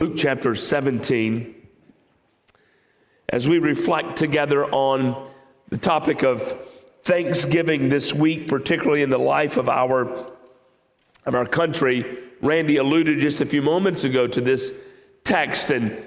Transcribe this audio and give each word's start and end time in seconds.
Luke 0.00 0.14
chapter 0.16 0.54
17, 0.54 1.54
as 3.28 3.46
we 3.46 3.58
reflect 3.58 4.16
together 4.16 4.64
on 4.72 5.30
the 5.68 5.76
topic 5.76 6.22
of 6.22 6.56
Thanksgiving 7.04 7.90
this 7.90 8.14
week, 8.14 8.48
particularly 8.48 9.02
in 9.02 9.10
the 9.10 9.18
life 9.18 9.58
of 9.58 9.68
our, 9.68 10.08
of 11.26 11.34
our 11.34 11.44
country, 11.44 12.16
Randy 12.40 12.78
alluded 12.78 13.20
just 13.20 13.42
a 13.42 13.44
few 13.44 13.60
moments 13.60 14.04
ago 14.04 14.26
to 14.26 14.40
this 14.40 14.72
text. 15.22 15.68
And 15.68 16.02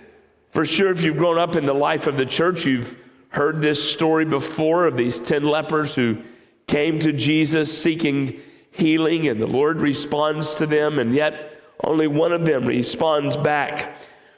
for 0.49 0.65
sure, 0.65 0.89
if 0.89 1.03
you've 1.03 1.17
grown 1.17 1.37
up 1.37 1.55
in 1.55 1.67
the 1.67 1.73
life 1.73 2.07
of 2.07 2.17
the 2.17 2.25
church, 2.25 2.65
you've 2.65 2.97
heard 3.29 3.61
this 3.61 3.91
story 3.91 4.25
before 4.25 4.87
of 4.87 4.97
these 4.97 5.19
10 5.19 5.43
lepers 5.43 5.93
who 5.93 6.17
came 6.65 6.97
to 6.97 7.13
Jesus 7.13 7.79
seeking 7.79 8.41
healing, 8.71 9.27
and 9.27 9.39
the 9.39 9.45
Lord 9.45 9.81
responds 9.81 10.55
to 10.55 10.65
them, 10.65 10.97
and 10.97 11.13
yet 11.13 11.52
only 11.83 12.07
one 12.07 12.31
of 12.31 12.45
them 12.45 12.65
responds 12.65 13.37
back 13.37 13.95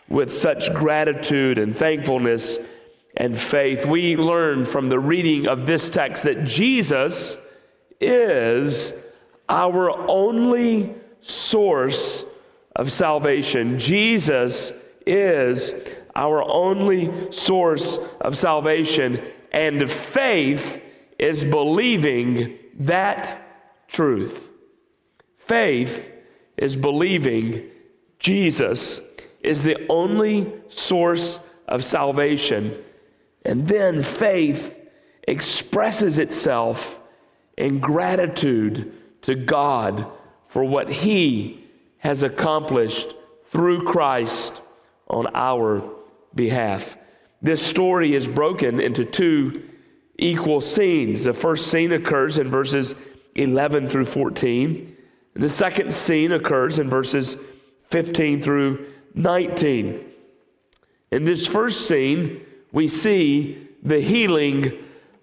with 0.08 0.36
such 0.36 0.74
gratitude 0.74 1.58
and 1.58 1.78
thankfulness 1.78 2.60
and 3.18 3.38
faith. 3.38 3.86
We 3.86 4.18
learn 4.18 4.66
from 4.66 4.90
the 4.90 5.00
reading 5.00 5.48
of 5.48 5.66
this 5.66 5.90
text 5.90 6.24
that 6.24 6.44
Jesus 6.44 7.38
is 8.00 8.94
our 9.48 9.92
only 10.10 10.96
source 11.22 12.26
of 12.76 12.92
salvation. 12.92 13.80
Jesus 13.80 14.74
is 15.06 15.74
our 16.16 16.44
only 16.44 17.32
source 17.32 18.00
of 18.22 18.38
salvation, 18.38 19.22
and 19.52 19.90
faith 19.90 20.82
is 21.20 21.44
believing 21.44 22.58
that 22.80 23.88
truth. 23.88 24.50
Faith 25.38 26.12
is 26.58 26.76
believing 26.76 27.70
Jesus 28.20 29.02
is 29.42 29.64
the 29.64 29.86
only 29.90 30.52
source 30.68 31.40
of 31.68 31.84
salvation. 31.84 32.78
And 33.44 33.68
then 33.68 34.02
faith 34.04 34.80
expresses 35.28 36.20
itself 36.20 37.00
in 37.58 37.80
gratitude 37.80 38.94
to 39.24 39.36
God 39.36 40.08
for 40.48 40.64
what 40.64 40.90
He 40.90 41.66
has 41.98 42.24
accomplished 42.24 43.16
through 43.46 43.84
Christ 43.86 44.62
on 45.08 45.28
our 45.34 45.84
behalf. 46.34 46.98
This 47.42 47.66
story 47.66 48.16
is 48.16 48.28
broken 48.28 48.80
into 48.80 49.06
two 49.06 49.64
equal 50.18 50.62
scenes. 50.62 51.24
The 51.24 51.34
first 51.34 51.68
scene 51.68 51.92
occurs 51.92 52.38
in 52.38 52.50
verses 52.50 52.96
11 53.36 53.90
through 53.90 54.06
14. 54.06 54.95
The 55.36 55.50
second 55.50 55.92
scene 55.92 56.32
occurs 56.32 56.80
in 56.80 56.90
verses 56.90 57.36
15 57.90 58.42
through 58.42 58.88
19. 59.14 60.12
In 61.12 61.24
this 61.26 61.46
first 61.46 61.88
scene, 61.88 62.46
we 62.72 62.88
see 62.88 63.68
the 63.84 64.00
healing 64.00 64.72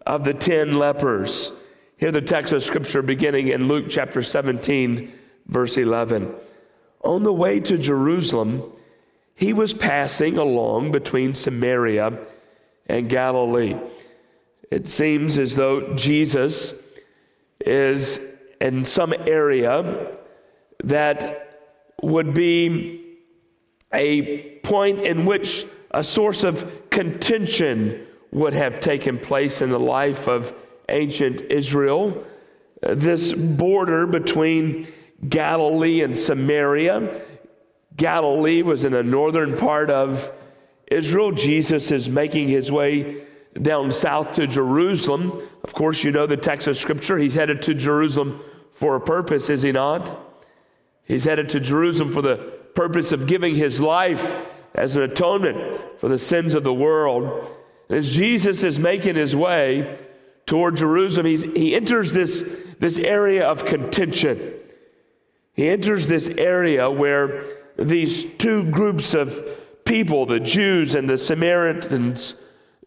of 0.06 0.24
the 0.24 0.34
10 0.34 0.74
lepers. 0.74 1.52
Hear 1.96 2.12
the 2.12 2.20
text 2.20 2.52
of 2.52 2.62
scripture 2.62 3.02
beginning 3.02 3.48
in 3.48 3.68
Luke 3.68 3.86
chapter 3.88 4.22
17, 4.22 5.12
verse 5.46 5.76
11. 5.76 6.34
On 7.04 7.22
the 7.22 7.32
way 7.32 7.58
to 7.60 7.78
Jerusalem, 7.78 8.70
he 9.34 9.52
was 9.52 9.72
passing 9.72 10.36
along 10.36 10.92
between 10.92 11.34
Samaria 11.34 12.18
and 12.86 13.08
Galilee. 13.08 13.76
It 14.70 14.88
seems 14.88 15.38
as 15.38 15.56
though 15.56 15.94
Jesus 15.94 16.74
is 17.60 18.20
in 18.62 18.84
some 18.84 19.12
area 19.26 20.16
that 20.84 21.58
would 22.00 22.32
be 22.32 23.18
a 23.92 24.58
point 24.60 25.00
in 25.00 25.26
which 25.26 25.66
a 25.90 26.02
source 26.02 26.44
of 26.44 26.88
contention 26.88 28.06
would 28.30 28.54
have 28.54 28.80
taken 28.80 29.18
place 29.18 29.60
in 29.60 29.70
the 29.70 29.78
life 29.78 30.28
of 30.28 30.54
ancient 30.88 31.40
Israel. 31.42 32.24
This 32.80 33.32
border 33.32 34.06
between 34.06 34.86
Galilee 35.28 36.02
and 36.02 36.16
Samaria. 36.16 37.20
Galilee 37.96 38.62
was 38.62 38.84
in 38.84 38.92
the 38.92 39.02
northern 39.02 39.56
part 39.56 39.90
of 39.90 40.32
Israel. 40.86 41.32
Jesus 41.32 41.90
is 41.90 42.08
making 42.08 42.48
his 42.48 42.70
way 42.70 43.24
down 43.60 43.90
south 43.90 44.32
to 44.34 44.46
Jerusalem. 44.46 45.42
Of 45.64 45.74
course, 45.74 46.04
you 46.04 46.12
know 46.12 46.26
the 46.26 46.36
text 46.36 46.68
of 46.68 46.76
Scripture. 46.76 47.18
He's 47.18 47.34
headed 47.34 47.60
to 47.62 47.74
Jerusalem 47.74 48.40
for 48.74 48.96
a 48.96 49.00
purpose, 49.00 49.48
is 49.50 49.62
he 49.62 49.72
not? 49.72 50.18
He's 51.04 51.24
headed 51.24 51.48
to 51.50 51.60
Jerusalem 51.60 52.12
for 52.12 52.22
the 52.22 52.36
purpose 52.74 53.12
of 53.12 53.26
giving 53.26 53.54
his 53.54 53.80
life 53.80 54.34
as 54.74 54.96
an 54.96 55.02
atonement 55.02 55.80
for 55.98 56.08
the 56.08 56.18
sins 56.18 56.54
of 56.54 56.64
the 56.64 56.72
world. 56.72 57.48
As 57.90 58.10
Jesus 58.10 58.62
is 58.62 58.78
making 58.78 59.16
his 59.16 59.36
way 59.36 59.98
toward 60.46 60.76
Jerusalem, 60.76 61.26
he 61.26 61.74
enters 61.74 62.12
this, 62.12 62.48
this 62.78 62.98
area 62.98 63.46
of 63.46 63.64
contention. 63.66 64.54
He 65.54 65.68
enters 65.68 66.06
this 66.06 66.28
area 66.28 66.90
where 66.90 67.44
these 67.76 68.24
two 68.38 68.70
groups 68.70 69.12
of 69.12 69.44
people, 69.84 70.24
the 70.24 70.40
Jews 70.40 70.94
and 70.94 71.08
the 71.08 71.18
Samaritans, 71.18 72.34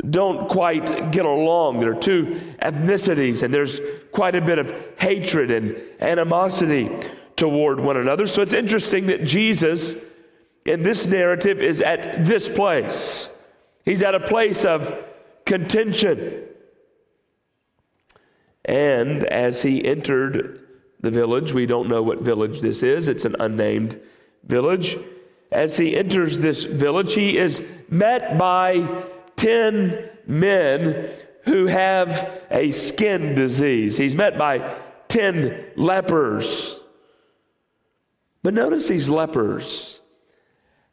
don't 0.10 0.50
quite 0.50 1.12
get 1.12 1.26
along. 1.26 1.80
There 1.80 1.92
are 1.92 2.00
two 2.00 2.42
ethnicities, 2.62 3.44
and 3.44 3.54
there's 3.54 3.80
quite 4.12 4.36
a 4.36 4.42
bit 4.42 4.60
of 4.60 4.74
hatred 5.00 5.52
and 5.52 5.78
animosity 6.00 6.90
toward 7.36 7.80
one 7.80 7.98
another. 7.98 8.28
So 8.28 8.42
it's 8.42 8.54
interesting 8.54 9.08
that 9.08 9.24
Jesus, 9.24 9.96
in 10.66 10.84
this 10.84 11.06
narrative, 11.06 11.62
is 11.62 11.82
at 11.82 12.26
this 12.26 12.48
place. 12.50 13.30
He's 13.84 14.04
at 14.04 14.16
a 14.16 14.20
place 14.20 14.66
of 14.66 14.94
contention. 15.46 16.44
And 18.66 19.24
as 19.26 19.62
he 19.62 19.86
entered 19.86 20.62
the 21.02 21.12
village, 21.12 21.54
we 21.54 21.66
don't 21.66 21.88
know 21.88 22.02
what 22.02 22.22
village 22.22 22.62
this 22.62 22.84
is, 22.84 23.08
it's 23.08 23.26
an 23.26 23.36
unnamed 23.40 24.00
village. 24.44 24.98
As 25.52 25.78
he 25.78 25.96
enters 25.96 26.40
this 26.40 26.64
village, 26.64 27.14
he 27.14 27.38
is 27.38 27.64
met 27.90 28.38
by 28.38 29.06
10 29.46 30.10
men 30.26 31.08
who 31.44 31.68
have 31.68 32.42
a 32.50 32.72
skin 32.72 33.36
disease. 33.36 33.96
He's 33.96 34.16
met 34.16 34.40
by 34.40 34.76
10 35.08 35.74
lepers. 35.76 36.76
But 38.42 38.56
notice 38.56 38.88
these 38.88 39.08
lepers. 39.08 40.02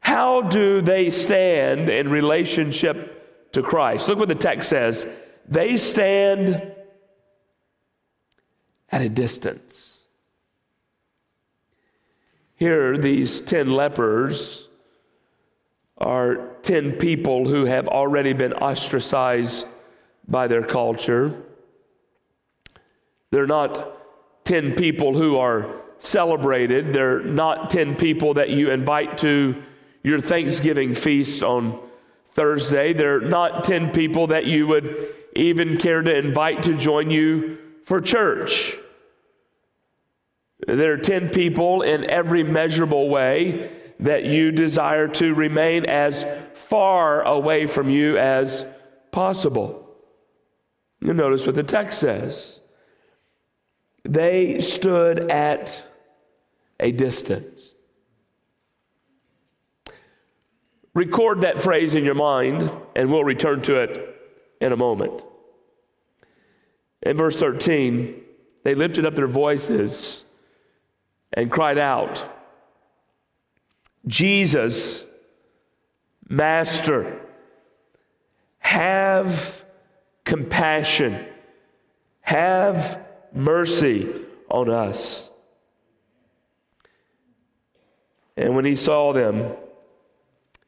How 0.01 0.43
do 0.43 0.83
they 0.83 1.09
stand 1.09 1.89
in 1.89 2.11
relationship 2.11 3.53
to 3.53 3.63
Christ? 3.63 4.07
Look 4.09 4.19
what 4.19 4.29
the 4.29 4.35
text 4.35 4.69
says. 4.69 5.07
They 5.49 5.79
stand 5.79 6.75
at 8.91 9.01
a 9.01 9.09
distance. 9.09 10.03
Here, 12.57 12.99
these 12.99 13.41
10 13.41 13.71
lepers 13.71 14.69
are 16.03 16.49
10 16.63 16.93
people 16.93 17.49
who 17.49 17.65
have 17.65 17.89
already 17.89 18.33
been 18.33 18.53
ostracized 18.53 19.67
by 20.29 20.47
their 20.49 20.63
culture. 20.63 21.33
They're 23.31 23.47
not 23.47 24.45
10 24.45 24.75
people 24.75 25.15
who 25.15 25.39
are 25.39 25.83
celebrated. 25.99 26.93
They're 26.93 27.21
not 27.21 27.71
10 27.71 27.97
people 27.97 28.35
that 28.35 28.51
you 28.51 28.71
invite 28.71 29.19
to 29.19 29.63
your 30.03 30.21
Thanksgiving 30.21 30.95
feast 30.95 31.43
on 31.43 31.79
Thursday. 32.33 32.93
They're 32.93 33.21
not 33.21 33.65
10 33.65 33.93
people 33.93 34.29
that 34.29 34.47
you 34.47 34.67
would 34.67 35.15
even 35.35 35.79
care 35.79 36.03
to 36.03 36.15
invite 36.15 36.65
to 36.65 36.77
join 36.77 37.11
you 37.11 37.59
for 37.85 38.01
church. 38.01 38.77
There 40.67 40.93
are 40.93 40.99
10 40.99 41.31
people 41.31 41.83
in 41.83 42.09
every 42.09 42.43
measurable 42.43 43.09
way 43.09 43.71
that 44.03 44.25
you 44.25 44.51
desire 44.51 45.07
to 45.07 45.35
remain 45.35 45.85
as 45.87 46.27
far 46.55 47.23
away 47.23 47.67
from 47.67 47.89
you 47.89 48.19
as 48.19 48.67
possible. 49.13 49.89
You 51.01 51.15
notice 51.15 51.47
what 51.47 51.55
the 51.55 51.63
text 51.63 52.01
says. 52.01 52.61
They 54.05 54.59
stood 54.61 55.31
at 55.31 55.85
a 56.81 56.91
distance. 56.91 57.75
Record 60.95 61.43
that 61.43 61.63
phrase 61.63 61.95
in 61.95 62.05
your 62.05 62.17
mind, 62.17 62.71
and 62.97 63.09
we'll 63.09 63.25
return 63.25 63.63
to 63.63 63.77
it 63.77 64.17
in 64.61 64.73
a 64.73 64.77
moment. 64.77 65.25
In 67.03 67.17
verse 67.17 67.39
13, 67.39 68.21
they 68.65 68.75
lifted 68.75 69.07
up 69.07 69.15
their 69.15 69.29
voices 69.29 70.25
and 71.33 71.51
cried 71.51 71.79
out. 71.79 72.42
Jesus, 74.07 75.05
Master, 76.29 77.21
have 78.59 79.65
compassion, 80.25 81.27
have 82.21 82.99
mercy 83.33 84.09
on 84.49 84.71
us. 84.71 85.29
And 88.37 88.57
when 88.57 88.65
he 88.65 88.77
saw 88.77 89.13
them, 89.13 89.55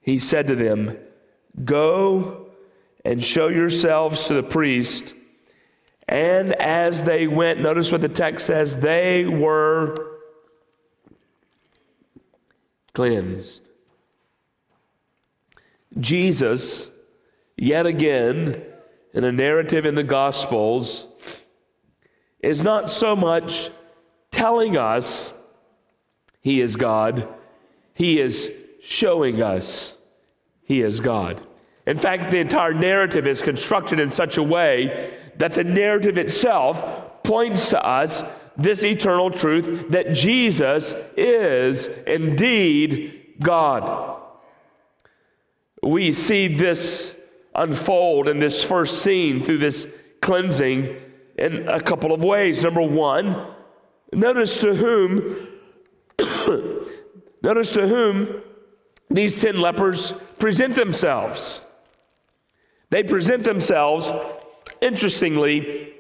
he 0.00 0.19
said 0.19 0.48
to 0.48 0.54
them, 0.54 0.98
Go 1.64 2.46
and 3.04 3.25
show 3.25 3.48
yourselves 3.48 4.26
to 4.26 4.34
the 4.34 4.42
priest. 4.42 5.14
And 6.08 6.52
as 6.54 7.02
they 7.02 7.26
went, 7.26 7.60
notice 7.60 7.90
what 7.90 8.00
the 8.00 8.08
text 8.08 8.46
says, 8.46 8.76
they 8.76 9.25
were 9.25 10.13
cleansed. 12.94 13.69
Jesus, 15.99 16.91
yet 17.56 17.87
again, 17.87 18.62
in 19.12 19.25
a 19.25 19.32
narrative 19.32 19.87
in 19.87 19.94
the 19.94 20.02
Gospels, 20.02 21.06
is 22.41 22.62
not 22.62 22.91
so 22.91 23.14
much 23.14 23.70
telling 24.31 24.76
us 24.76 25.32
he 26.41 26.61
is 26.61 26.76
God, 26.76 27.29
he 27.94 28.20
is 28.20 28.50
showing 28.82 29.41
us 29.41 29.94
he 30.62 30.82
is 30.82 31.00
God. 31.00 31.43
In 31.87 31.99
fact, 31.99 32.31
the 32.31 32.38
entire 32.38 32.75
narrative 32.75 33.26
is 33.26 33.43
constructed 33.43 34.00
in 34.00 34.11
such 34.11 34.37
a 34.37 34.43
way 34.43 35.14
that 35.37 35.52
the 35.52 35.64
narrative 35.64 36.19
itself 36.19 37.23
points 37.23 37.69
to 37.70 37.85
us 37.85 38.23
this 38.56 38.84
eternal 38.84 39.30
truth 39.30 39.90
that 39.90 40.12
Jesus 40.12 40.94
is 41.16 41.88
indeed 42.06 43.34
God. 43.40 44.20
We 45.82 46.12
see 46.12 46.48
this 46.48 47.14
unfold 47.54 48.28
in 48.28 48.38
this 48.38 48.64
first 48.64 49.02
scene 49.02 49.42
through 49.42 49.58
this 49.58 49.88
cleansing 50.20 50.96
in 51.36 51.68
a 51.68 51.80
couple 51.80 52.12
of 52.12 52.24
ways. 52.24 52.62
Number 52.62 52.82
one, 52.82 53.46
notice 54.12 54.60
to 54.60 54.74
whom 54.74 55.48
notice 57.42 57.72
to 57.72 57.86
whom 57.88 58.42
these 59.10 59.40
10 59.40 59.60
lepers 59.60 60.12
present 60.38 60.74
themselves. 60.74 61.60
They 62.90 63.02
present 63.02 63.44
themselves 63.44 64.10
interestingly 64.80 65.94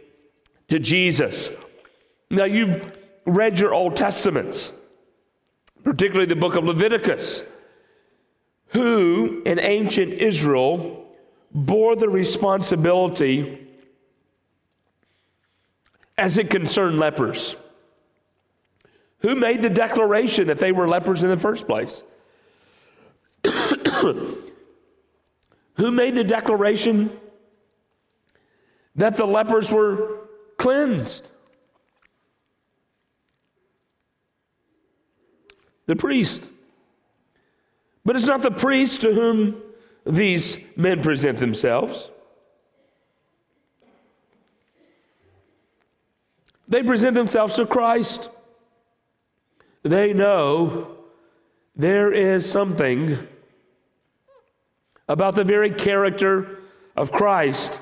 to 0.68 0.78
Jesus. 0.78 1.50
Now 2.30 2.44
you've 2.44 2.98
read 3.26 3.58
your 3.58 3.74
Old 3.74 3.96
Testaments, 3.96 4.72
particularly 5.82 6.26
the 6.26 6.36
book 6.36 6.54
of 6.54 6.64
Leviticus, 6.64 7.42
who 8.68 9.42
in 9.44 9.58
ancient 9.58 10.14
Israel 10.14 11.06
bore 11.52 11.96
the 11.96 12.08
responsibility 12.08 13.60
as 16.18 16.38
it 16.38 16.50
concerned 16.50 16.98
lepers. 16.98 17.56
Who 19.20 19.34
made 19.36 19.62
the 19.62 19.70
declaration 19.70 20.48
that 20.48 20.58
they 20.58 20.72
were 20.72 20.86
lepers 20.86 21.22
in 21.22 21.30
the 21.30 21.36
first 21.36 21.66
place? 21.66 22.02
Who 25.76 25.90
made 25.90 26.14
the 26.14 26.24
declaration 26.24 27.10
that 28.96 29.16
the 29.16 29.26
lepers 29.26 29.70
were 29.70 30.28
cleansed? 30.58 31.30
The 35.86 35.96
priest. 35.96 36.48
But 38.04 38.16
it's 38.16 38.26
not 38.26 38.42
the 38.42 38.50
priest 38.50 39.00
to 39.02 39.14
whom 39.14 39.62
these 40.06 40.58
men 40.76 41.02
present 41.02 41.38
themselves. 41.38 42.10
They 46.68 46.82
present 46.82 47.14
themselves 47.14 47.56
to 47.56 47.66
Christ. 47.66 48.28
They 49.82 50.12
know 50.12 50.96
there 51.76 52.12
is 52.12 52.50
something 52.50 53.18
about 55.08 55.34
the 55.34 55.44
very 55.44 55.70
character 55.70 56.60
of 56.96 57.12
Christ 57.12 57.78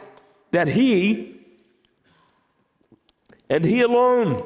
that 0.50 0.68
He 0.68 1.40
and 3.48 3.64
He 3.64 3.82
alone 3.82 4.42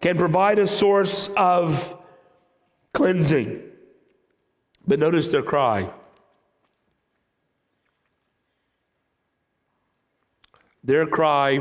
can 0.00 0.16
provide 0.16 0.58
a 0.58 0.66
source 0.66 1.28
of 1.36 1.94
cleansing. 2.96 3.62
But 4.86 4.98
notice 4.98 5.28
their 5.28 5.42
cry. 5.42 5.90
Their 10.82 11.06
cry 11.06 11.60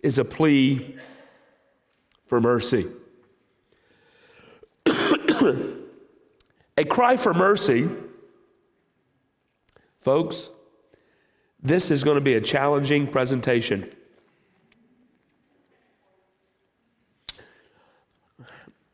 is 0.00 0.18
a 0.18 0.24
plea 0.24 0.96
for 2.28 2.40
mercy. 2.40 2.86
a 6.76 6.84
cry 6.88 7.16
for 7.16 7.34
mercy, 7.34 7.88
folks, 10.02 10.50
this 11.60 11.90
is 11.90 12.04
going 12.04 12.14
to 12.14 12.20
be 12.20 12.34
a 12.34 12.40
challenging 12.40 13.08
presentation. 13.08 13.92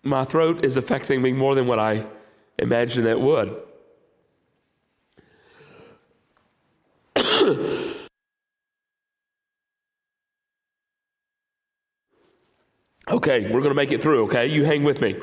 My 0.09 0.25
throat 0.25 0.65
is 0.65 0.79
affecting 0.79 1.21
me 1.21 1.33
more 1.35 1.55
than 1.55 1.67
what 1.67 1.79
I 1.79 2.07
imagined 2.59 3.07
it 3.07 3.21
would. 3.21 3.49
okay, 13.11 13.51
we're 13.51 13.61
going 13.61 13.65
to 13.65 13.75
make 13.75 13.93
it 13.93 14.03
through, 14.03 14.25
okay? 14.25 14.47
You 14.47 14.65
hang 14.65 14.83
with 14.83 15.03
me. 15.03 15.21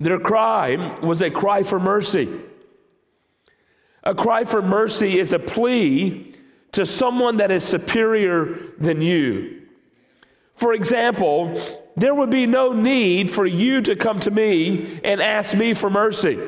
Their 0.00 0.18
cry 0.18 0.98
was 1.00 1.22
a 1.22 1.30
cry 1.30 1.62
for 1.62 1.78
mercy. 1.78 2.28
A 4.02 4.16
cry 4.16 4.42
for 4.44 4.60
mercy 4.60 5.20
is 5.20 5.32
a 5.32 5.38
plea 5.38 6.34
to 6.72 6.84
someone 6.84 7.36
that 7.36 7.52
is 7.52 7.62
superior 7.62 8.72
than 8.78 9.00
you. 9.00 9.63
For 10.54 10.72
example, 10.72 11.60
there 11.96 12.14
would 12.14 12.30
be 12.30 12.46
no 12.46 12.72
need 12.72 13.30
for 13.30 13.46
you 13.46 13.80
to 13.82 13.96
come 13.96 14.20
to 14.20 14.30
me 14.30 15.00
and 15.04 15.20
ask 15.20 15.56
me 15.56 15.74
for 15.74 15.90
mercy. 15.90 16.38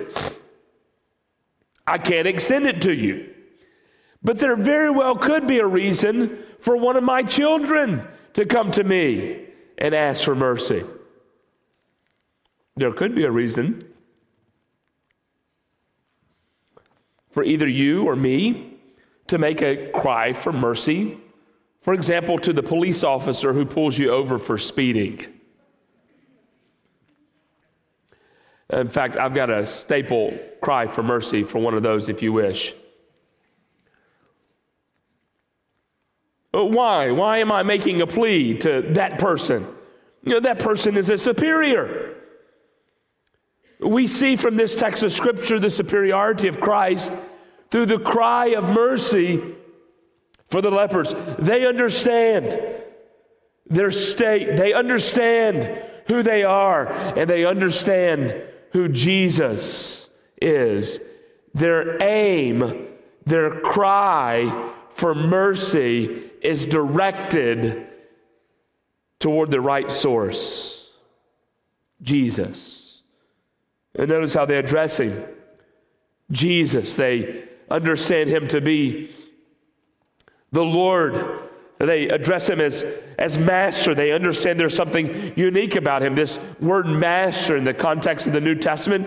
I 1.87 1.99
can't 1.99 2.27
extend 2.27 2.67
it 2.67 2.83
to 2.83 2.93
you. 2.93 3.33
But 4.23 4.39
there 4.39 4.57
very 4.57 4.91
well 4.91 5.15
could 5.17 5.47
be 5.47 5.59
a 5.59 5.67
reason 5.67 6.43
for 6.59 6.77
one 6.77 6.97
of 6.97 7.05
my 7.05 7.23
children 7.23 8.07
to 8.35 8.45
come 8.45 8.71
to 8.73 8.83
me 8.83 9.47
and 9.79 9.95
ask 9.95 10.25
for 10.25 10.35
mercy. 10.35 10.85
There 12.75 12.93
could 12.93 13.15
be 13.15 13.25
a 13.25 13.31
reason 13.31 13.83
for 17.31 17.45
either 17.45 17.69
you 17.69 18.05
or 18.05 18.17
me 18.17 18.79
to 19.29 19.39
make 19.39 19.63
a 19.63 19.91
cry 19.93 20.33
for 20.33 20.53
mercy. 20.53 21.19
For 21.87 21.95
example, 21.95 22.37
to 22.41 22.53
the 22.53 22.65
police 22.65 23.05
officer 23.05 23.53
who 23.53 23.65
pulls 23.65 23.97
you 23.97 24.11
over 24.11 24.41
for 24.41 24.59
speeding. 24.59 25.25
In 28.73 28.89
fact, 28.89 29.17
I've 29.17 29.35
got 29.35 29.51
a 29.51 29.65
staple 29.65 30.37
cry 30.61 30.89
for 30.89 31.05
mercy 31.05 31.45
for 31.45 31.61
one 31.61 31.75
of 31.75 31.85
those 31.85 32.09
if 32.09 32.23
you 32.23 32.33
wish. 32.33 32.75
But 36.51 36.73
why? 36.73 37.13
Why 37.13 37.39
am 37.39 37.53
I 37.53 37.63
making 37.63 38.01
a 38.01 38.07
plea 38.09 38.59
to 38.59 38.83
that 38.95 39.21
person? 39.21 39.65
You 40.25 40.33
know, 40.33 40.41
that 40.41 40.59
person 40.59 40.97
is 40.97 41.09
a 41.09 41.17
superior. 41.17 42.17
We 43.79 44.09
see 44.09 44.35
from 44.35 44.57
this 44.57 44.75
text 44.75 45.05
of 45.05 45.13
Scripture 45.13 45.61
the 45.61 45.71
superiority 45.71 46.49
of 46.49 46.59
Christ 46.59 47.13
through 47.71 47.87
the 47.87 48.01
cry 48.01 48.47
of 48.57 48.65
mercy 48.65 49.55
for 50.49 50.61
the 50.61 50.71
lepers. 50.71 51.15
They 51.39 51.67
understand 51.67 52.59
their 53.69 53.91
state, 53.91 54.57
they 54.57 54.73
understand 54.73 55.83
who 56.07 56.23
they 56.23 56.45
are, 56.45 56.87
and 56.87 57.29
they 57.29 57.45
understand 57.45 58.35
who 58.73 58.89
Jesus 58.89 60.09
is. 60.41 61.01
Their 61.55 62.03
aim, 62.03 62.89
their 63.25 63.61
cry 63.61 64.73
for 64.91 65.15
mercy 65.15 66.31
is 66.43 66.65
directed 66.65 67.87
toward 69.19 69.51
the 69.51 69.61
right 69.61 69.91
source 69.91 70.89
Jesus. 72.03 73.03
And 73.95 74.09
notice 74.09 74.35
how 74.35 74.45
they 74.45 74.59
address 74.59 75.01
him 75.01 75.25
Jesus. 76.31 76.97
They 76.97 77.45
understand 77.71 78.31
him 78.31 78.49
to 78.49 78.61
be 78.61 79.11
the 80.53 80.65
Lord. 80.65 81.41
They 81.79 82.09
address 82.09 82.49
him 82.49 82.61
as, 82.61 82.85
as 83.19 83.37
master. 83.37 83.95
They 83.95 84.13
understand 84.13 84.59
there's 84.59 84.75
something 84.75 85.33
unique 85.37 85.77
about 85.77 86.03
him. 86.03 86.15
This 86.15 86.39
word 86.61 86.87
master 86.87 87.57
in 87.57 87.65
the 87.65 87.75
context 87.75 88.27
of 88.27 88.33
the 88.33 88.41
New 88.41 88.55
Testament, 88.55 89.07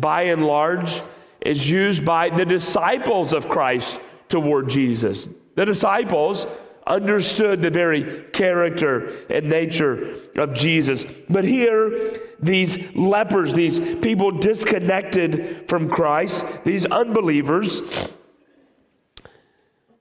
by 0.00 0.22
and 0.22 0.46
large, 0.46 1.00
is 1.40 1.70
used 1.70 2.04
by 2.04 2.28
the 2.28 2.44
disciples 2.44 3.32
of 3.32 3.48
Christ 3.48 3.98
toward 4.28 4.68
Jesus. 4.68 5.28
The 5.56 5.64
disciples 5.64 6.46
understood 6.86 7.62
the 7.62 7.70
very 7.70 8.24
character 8.32 9.24
and 9.30 9.48
nature 9.48 10.16
of 10.36 10.54
Jesus. 10.54 11.06
But 11.28 11.44
here, 11.44 12.20
these 12.40 12.94
lepers, 12.94 13.54
these 13.54 13.78
people 13.78 14.30
disconnected 14.30 15.68
from 15.68 15.88
Christ, 15.88 16.44
these 16.64 16.86
unbelievers, 16.86 17.80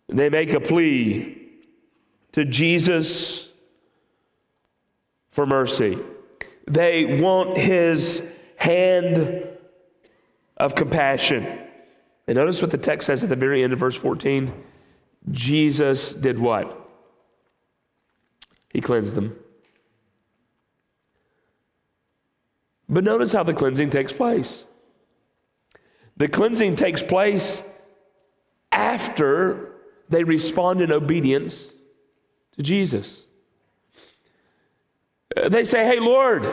they 0.09 0.29
make 0.29 0.53
a 0.53 0.59
plea 0.59 1.37
to 2.31 2.45
Jesus 2.45 3.47
for 5.31 5.45
mercy. 5.45 5.97
They 6.67 7.19
want 7.21 7.57
his 7.57 8.23
hand 8.57 9.47
of 10.57 10.75
compassion. 10.75 11.59
And 12.27 12.35
notice 12.35 12.61
what 12.61 12.71
the 12.71 12.77
text 12.77 13.07
says 13.07 13.23
at 13.23 13.29
the 13.29 13.35
very 13.35 13.63
end 13.63 13.73
of 13.73 13.79
verse 13.79 13.95
14. 13.95 14.51
Jesus 15.31 16.13
did 16.13 16.37
what? 16.37 16.75
He 18.73 18.81
cleansed 18.81 19.15
them. 19.15 19.35
But 22.87 23.03
notice 23.03 23.33
how 23.33 23.43
the 23.43 23.53
cleansing 23.53 23.91
takes 23.91 24.11
place. 24.11 24.65
The 26.17 26.27
cleansing 26.27 26.75
takes 26.75 27.01
place 27.01 27.63
after 28.71 29.68
they 30.09 30.23
respond 30.23 30.81
in 30.81 30.91
obedience 30.91 31.73
to 32.57 32.63
Jesus. 32.63 33.25
Uh, 35.35 35.49
they 35.49 35.63
say, 35.63 35.85
Hey, 35.85 35.99
Lord, 35.99 36.45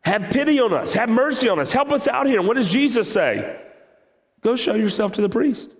have 0.00 0.30
pity 0.30 0.60
on 0.60 0.74
us, 0.74 0.92
have 0.94 1.08
mercy 1.08 1.48
on 1.48 1.58
us, 1.58 1.72
help 1.72 1.92
us 1.92 2.06
out 2.08 2.26
here. 2.26 2.38
And 2.38 2.48
what 2.48 2.56
does 2.56 2.68
Jesus 2.68 3.10
say? 3.10 3.60
Go 4.42 4.56
show 4.56 4.74
yourself 4.74 5.12
to 5.12 5.22
the 5.22 5.28
priest. 5.28 5.70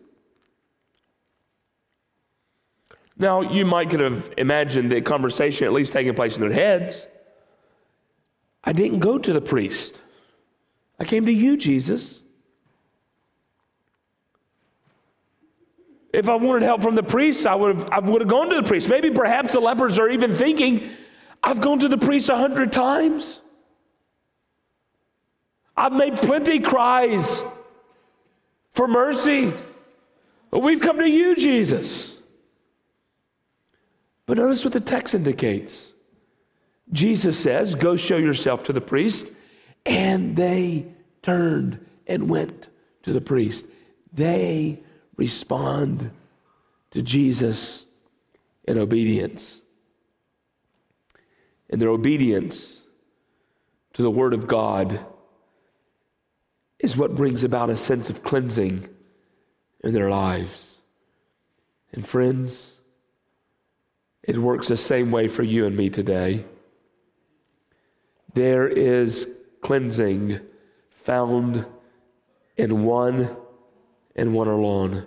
Now, 3.16 3.42
you 3.42 3.64
might 3.64 3.90
could 3.90 4.00
have 4.00 4.32
imagined 4.36 4.90
the 4.90 5.00
conversation 5.00 5.66
at 5.66 5.72
least 5.72 5.92
taking 5.92 6.14
place 6.14 6.36
in 6.36 6.40
their 6.40 6.52
heads. 6.52 7.06
I 8.64 8.72
didn't 8.72 9.00
go 9.00 9.18
to 9.18 9.32
the 9.32 9.40
priest. 9.40 10.00
I 10.98 11.04
came 11.04 11.26
to 11.26 11.32
you, 11.32 11.56
Jesus. 11.56 12.20
If 16.14 16.28
I 16.28 16.36
wanted 16.36 16.62
help 16.62 16.80
from 16.80 16.94
the 16.94 17.02
priest, 17.02 17.44
I 17.44 17.56
would 17.56 17.76
have, 17.76 17.88
I 17.90 17.98
would 17.98 18.20
have 18.20 18.30
gone 18.30 18.48
to 18.50 18.54
the 18.54 18.62
priest. 18.62 18.88
Maybe 18.88 19.10
perhaps 19.10 19.52
the 19.52 19.58
lepers 19.58 19.98
are 19.98 20.08
even 20.08 20.32
thinking, 20.32 20.88
I've 21.42 21.60
gone 21.60 21.80
to 21.80 21.88
the 21.88 21.98
priest 21.98 22.28
a 22.28 22.36
hundred 22.36 22.70
times. 22.70 23.40
I've 25.76 25.92
made 25.92 26.18
plenty 26.18 26.60
cries 26.60 27.42
for 28.74 28.86
mercy. 28.86 29.52
We've 30.52 30.80
come 30.80 31.00
to 31.00 31.08
you, 31.08 31.34
Jesus. 31.34 32.16
But 34.26 34.36
notice 34.36 34.62
what 34.62 34.72
the 34.72 34.80
text 34.80 35.16
indicates. 35.16 35.92
Jesus 36.92 37.36
says, 37.36 37.74
Go 37.74 37.96
show 37.96 38.18
yourself 38.18 38.62
to 38.64 38.72
the 38.72 38.80
priest. 38.80 39.32
And 39.84 40.36
they 40.36 40.86
turned 41.22 41.84
and 42.06 42.30
went 42.30 42.68
to 43.02 43.12
the 43.12 43.20
priest. 43.20 43.66
They 44.12 44.78
respond 45.16 46.10
to 46.90 47.02
Jesus 47.02 47.86
in 48.64 48.78
obedience. 48.78 49.60
And 51.70 51.80
their 51.80 51.88
obedience 51.88 52.82
to 53.94 54.02
the 54.02 54.10
Word 54.10 54.34
of 54.34 54.46
God 54.46 55.04
is 56.78 56.96
what 56.96 57.14
brings 57.14 57.44
about 57.44 57.70
a 57.70 57.76
sense 57.76 58.10
of 58.10 58.22
cleansing 58.22 58.88
in 59.82 59.94
their 59.94 60.10
lives. 60.10 60.78
And 61.92 62.06
friends, 62.06 62.72
it 64.22 64.36
works 64.38 64.68
the 64.68 64.76
same 64.76 65.10
way 65.10 65.28
for 65.28 65.42
you 65.42 65.66
and 65.66 65.76
me 65.76 65.90
today. 65.90 66.44
There 68.34 68.66
is 68.68 69.28
cleansing 69.60 70.40
found 70.90 71.66
in 72.56 72.84
one 72.84 73.36
and 74.16 74.34
one 74.34 74.48
alone. 74.48 75.06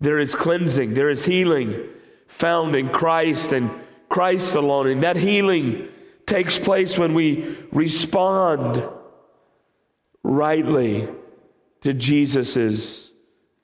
There 0.00 0.18
is 0.18 0.34
cleansing, 0.34 0.94
there 0.94 1.08
is 1.08 1.24
healing 1.24 1.88
found 2.28 2.76
in 2.76 2.88
Christ 2.90 3.52
and 3.52 3.70
Christ 4.08 4.54
alone. 4.54 4.88
And 4.88 5.02
that 5.02 5.16
healing 5.16 5.88
takes 6.26 6.58
place 6.58 6.98
when 6.98 7.14
we 7.14 7.56
respond 7.72 8.86
rightly 10.22 11.08
to 11.82 11.92
Jesus' 11.92 13.10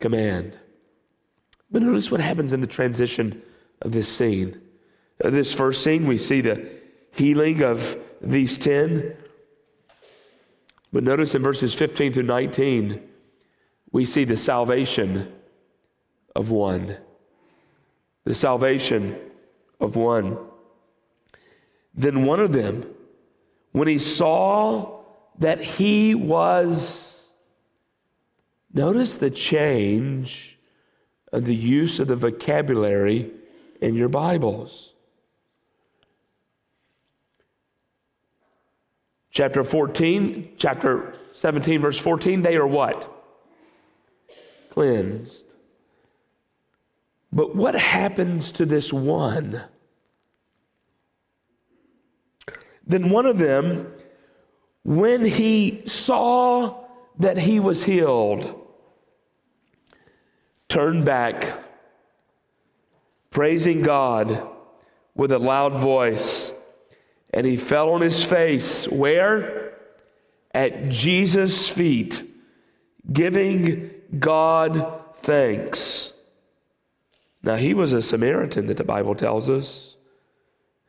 command. 0.00 0.56
But 1.70 1.82
notice 1.82 2.10
what 2.10 2.20
happens 2.20 2.52
in 2.52 2.60
the 2.60 2.66
transition 2.66 3.42
of 3.80 3.92
this 3.92 4.08
scene. 4.08 4.60
Uh, 5.22 5.30
this 5.30 5.54
first 5.54 5.82
scene, 5.82 6.06
we 6.06 6.18
see 6.18 6.40
the 6.40 6.68
healing 7.12 7.62
of 7.62 7.96
these 8.20 8.58
10. 8.58 9.16
But 10.92 11.04
notice 11.04 11.34
in 11.34 11.42
verses 11.42 11.74
15 11.74 12.12
through 12.12 12.22
19, 12.24 13.08
we 13.92 14.04
see 14.04 14.24
the 14.24 14.36
salvation 14.36 15.32
of 16.36 16.50
one. 16.50 16.96
The 18.24 18.34
salvation 18.34 19.16
of 19.80 19.96
one. 19.96 20.36
Then 21.94 22.24
one 22.24 22.40
of 22.40 22.52
them, 22.52 22.86
when 23.72 23.88
he 23.88 23.98
saw 23.98 25.00
that 25.38 25.62
he 25.62 26.14
was, 26.14 27.24
notice 28.72 29.16
the 29.16 29.30
change 29.30 30.58
of 31.32 31.46
the 31.46 31.54
use 31.54 32.00
of 32.00 32.08
the 32.08 32.16
vocabulary 32.16 33.30
in 33.80 33.94
your 33.94 34.08
Bibles. 34.08 34.91
Chapter 39.32 39.64
14, 39.64 40.56
chapter 40.58 41.14
17, 41.32 41.80
verse 41.80 41.98
14, 41.98 42.42
they 42.42 42.54
are 42.56 42.66
what? 42.66 43.10
Cleansed. 44.70 45.46
But 47.32 47.56
what 47.56 47.74
happens 47.74 48.52
to 48.52 48.66
this 48.66 48.92
one? 48.92 49.62
Then 52.86 53.08
one 53.08 53.24
of 53.24 53.38
them, 53.38 53.90
when 54.84 55.24
he 55.24 55.82
saw 55.86 56.84
that 57.18 57.38
he 57.38 57.58
was 57.58 57.84
healed, 57.84 58.60
turned 60.68 61.06
back, 61.06 61.58
praising 63.30 63.80
God 63.80 64.46
with 65.14 65.32
a 65.32 65.38
loud 65.38 65.72
voice 65.78 66.52
and 67.32 67.46
he 67.46 67.56
fell 67.56 67.90
on 67.90 68.00
his 68.00 68.22
face. 68.22 68.86
Where? 68.88 69.72
At 70.54 70.90
Jesus' 70.90 71.68
feet, 71.68 72.22
giving 73.10 73.90
God 74.18 75.00
thanks. 75.16 76.12
Now, 77.42 77.56
he 77.56 77.74
was 77.74 77.92
a 77.92 78.02
Samaritan 78.02 78.66
that 78.66 78.76
the 78.76 78.84
Bible 78.84 79.14
tells 79.14 79.48
us. 79.48 79.96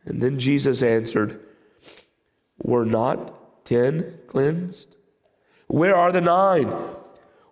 And 0.06 0.22
then 0.22 0.38
Jesus 0.38 0.84
answered, 0.84 1.40
Were 2.62 2.86
not 2.86 3.66
ten 3.66 4.20
cleansed? 4.28 4.96
Where 5.68 5.96
are 5.96 6.12
the 6.12 6.22
nine? 6.22 6.72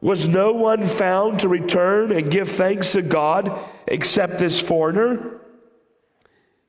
Was 0.01 0.27
no 0.27 0.51
one 0.51 0.85
found 0.85 1.39
to 1.39 1.47
return 1.47 2.11
and 2.11 2.29
give 2.29 2.49
thanks 2.49 2.91
to 2.91 3.01
God 3.01 3.57
except 3.87 4.37
this 4.37 4.59
foreigner? 4.59 5.39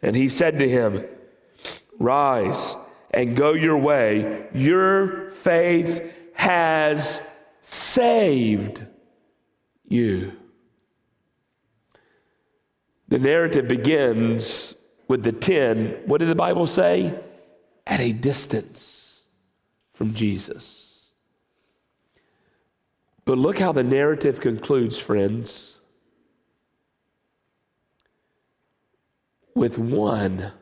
And 0.01 0.15
he 0.15 0.29
said 0.29 0.59
to 0.59 0.69
him, 0.69 1.05
Rise 1.99 2.77
and 3.11 3.37
go 3.37 3.53
your 3.53 3.77
way. 3.77 4.49
Your 4.55 5.31
faith 5.31 6.03
has 6.35 7.23
saved 7.61 8.85
you. 9.89 10.33
The 13.09 13.19
narrative 13.19 13.69
begins 13.69 14.75
with 15.09 15.23
the 15.23 15.33
10. 15.33 16.05
What 16.07 16.19
did 16.19 16.29
the 16.29 16.35
Bible 16.35 16.67
say? 16.67 17.19
At 17.87 18.01
a 18.01 18.13
distance 18.13 19.21
from 19.93 20.15
Jesus. 20.15 20.89
But 23.25 23.39
look 23.39 23.59
how 23.59 23.73
the 23.73 23.85
narrative 23.85 24.41
concludes, 24.41 24.99
friends, 24.99 25.77
with 29.55 29.79
one 29.79 30.53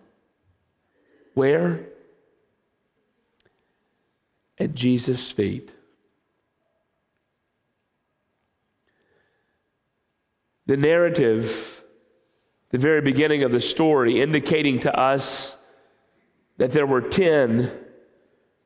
where? 1.40 1.86
At 4.58 4.74
Jesus' 4.74 5.30
feet. 5.30 5.72
The 10.66 10.76
narrative, 10.76 11.82
the 12.68 12.76
very 12.76 13.00
beginning 13.00 13.42
of 13.42 13.52
the 13.52 13.60
story, 13.60 14.20
indicating 14.20 14.80
to 14.80 14.94
us 14.94 15.56
that 16.58 16.72
there 16.72 16.86
were 16.86 17.00
10 17.00 17.72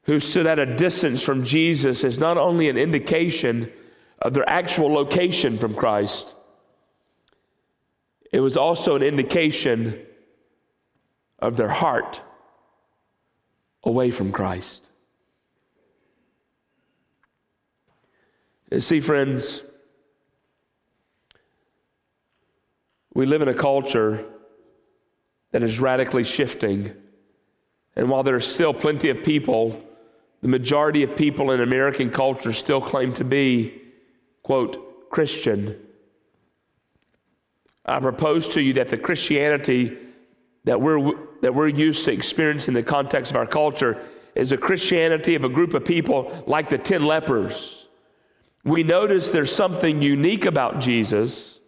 who 0.03 0.19
stood 0.19 0.49
at 0.49 0.59
a 0.59 0.75
distance 0.75 1.23
from 1.23 1.45
Jesus, 1.45 2.03
is 2.03 2.19
not 2.19 2.37
only 2.37 2.69
an 2.69 2.77
indication 2.77 3.71
of 4.21 4.35
their 4.35 4.49
actual 4.49 4.93
location 4.93 5.59
from 5.59 5.77
Christ, 5.77 6.35
it 8.33 8.41
was 8.41 8.57
also 8.57 8.97
an 8.97 9.05
indication 9.05 10.05
of 11.39 11.57
their 11.57 11.69
heart 11.69 12.21
away 13.85 14.11
from 14.11 14.33
Christ. 14.33 14.83
See, 18.79 19.01
friends, 19.01 19.63
we 23.15 23.27
live 23.27 23.43
in 23.43 23.49
a 23.49 23.55
culture 23.55 24.25
that 25.53 25.63
is 25.63 25.79
radically 25.79 26.25
shifting. 26.25 26.93
And 27.95 28.11
while 28.11 28.25
there 28.25 28.35
are 28.35 28.41
still 28.41 28.75
plenty 28.75 29.11
of 29.11 29.23
people, 29.23 29.81
the 30.43 30.49
majority 30.49 31.05
of 31.05 31.15
people 31.15 31.53
in 31.53 31.61
American 31.61 32.11
culture 32.11 32.53
still 32.53 32.81
claim 32.81 33.15
to 33.15 33.25
be, 33.25 33.81
quote, 34.43 35.11
Christian. 35.11 35.81
I 37.87 38.01
propose 38.01 38.49
to 38.49 38.61
you 38.61 38.73
that 38.75 38.89
the 38.89 38.99
Christianity 38.99 39.97
that 40.65 40.81
we're, 40.81 41.13
that 41.43 41.55
we're 41.55 41.69
used 41.69 42.05
to 42.07 42.13
experiencing 42.13 42.75
in 42.75 42.83
the 42.83 42.89
context 42.89 43.31
of 43.31 43.37
our 43.37 43.47
culture 43.47 44.03
is 44.35 44.53
a 44.53 44.57
Christianity 44.57 45.35
of 45.35 45.45
a 45.45 45.49
group 45.49 45.75
of 45.75 45.85
people 45.85 46.45
like 46.47 46.69
the 46.69 46.79
10 46.79 47.05
lepers. 47.05 47.87
We 48.65 48.83
notice 48.83 49.29
there's 49.29 49.55
something 49.55 50.03
unique 50.03 50.47
about 50.47 50.81
Jesus. 50.81 51.61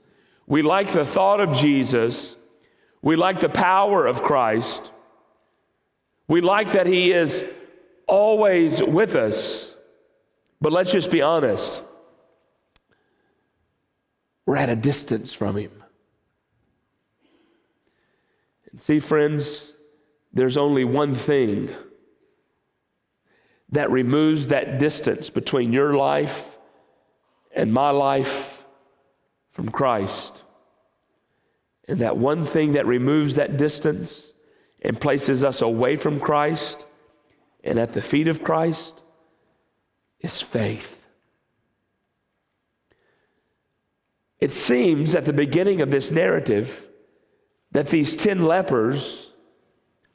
We 0.46 0.62
like 0.62 0.92
the 0.92 1.04
thought 1.04 1.40
of 1.40 1.54
Jesus. 1.54 2.36
We 3.02 3.16
like 3.16 3.38
the 3.38 3.48
power 3.48 4.06
of 4.06 4.22
Christ. 4.22 4.90
We 6.26 6.40
like 6.40 6.72
that 6.72 6.86
He 6.86 7.12
is 7.12 7.44
always 8.06 8.82
with 8.82 9.14
us. 9.14 9.74
But 10.60 10.72
let's 10.72 10.90
just 10.90 11.10
be 11.10 11.22
honest. 11.22 11.82
We're 14.46 14.56
at 14.56 14.70
a 14.70 14.76
distance 14.76 15.34
from 15.34 15.56
Him. 15.56 15.84
See, 18.76 19.00
friends, 19.00 19.73
there's 20.33 20.56
only 20.56 20.85
one 20.85 21.14
thing 21.14 21.71
that 23.71 23.90
removes 23.90 24.49
that 24.49 24.78
distance 24.78 25.30
between 25.30 25.73
your 25.73 25.95
life 25.95 26.56
and 27.54 27.73
my 27.73 27.90
life 27.90 28.64
from 29.50 29.71
Christ. 29.71 30.42
And 31.88 32.00
that 32.00 32.18
one 32.18 32.45
thing 32.45 32.73
that 32.73 32.87
removes 32.87 33.37
that 33.37 33.56
distance 33.56 34.33
and 34.83 35.00
places 35.00 35.42
us 35.42 35.62
away 35.62 35.97
from 35.97 36.21
Christ 36.21 36.87
and 37.64 37.78
at 37.78 37.95
the 37.95 38.02
feet 38.02 38.28
of 38.28 38.45
Christ 38.45 39.02
is 40.21 40.42
faith. 40.42 41.02
It 44.38 44.52
seems 44.52 45.14
at 45.14 45.25
the 45.25 45.33
beginning 45.33 45.80
of 45.80 45.90
this 45.90 46.11
narrative 46.11 46.85
that 47.76 47.88
these 47.88 48.16
10 48.16 48.47
lepers 48.47 49.28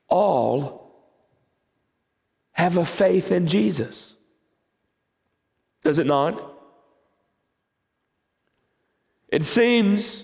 all 0.07 0.95
have 2.53 2.77
a 2.77 2.83
faith 2.83 3.31
in 3.31 3.45
Jesus. 3.45 4.15
Does 5.83 5.99
it 5.99 6.07
not? 6.07 6.43
It 9.27 9.45
seems 9.45 10.23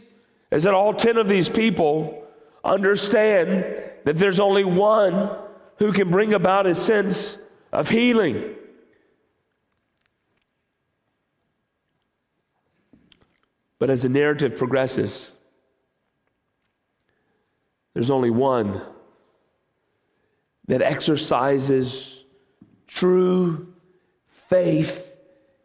as 0.52 0.64
that 0.64 0.74
all 0.74 0.96
10 0.96 1.18
of 1.18 1.28
these 1.28 1.48
people 1.48 2.26
understand 2.64 3.64
that 4.06 4.18
there's 4.18 4.40
only 4.40 4.64
one 4.64 5.30
who 5.78 5.94
can 5.94 6.10
bring 6.10 6.34
about 6.34 6.66
a 6.66 6.74
sense 6.74 7.38
of 7.72 7.88
healing. 7.88 8.56
But 13.78 13.92
as 13.92 14.02
the 14.02 14.10
narrative 14.10 14.58
progresses, 14.58 15.34
there's 17.98 18.12
only 18.12 18.30
one 18.30 18.82
that 20.68 20.82
exercises 20.82 22.24
true 22.86 23.74
faith 24.50 25.12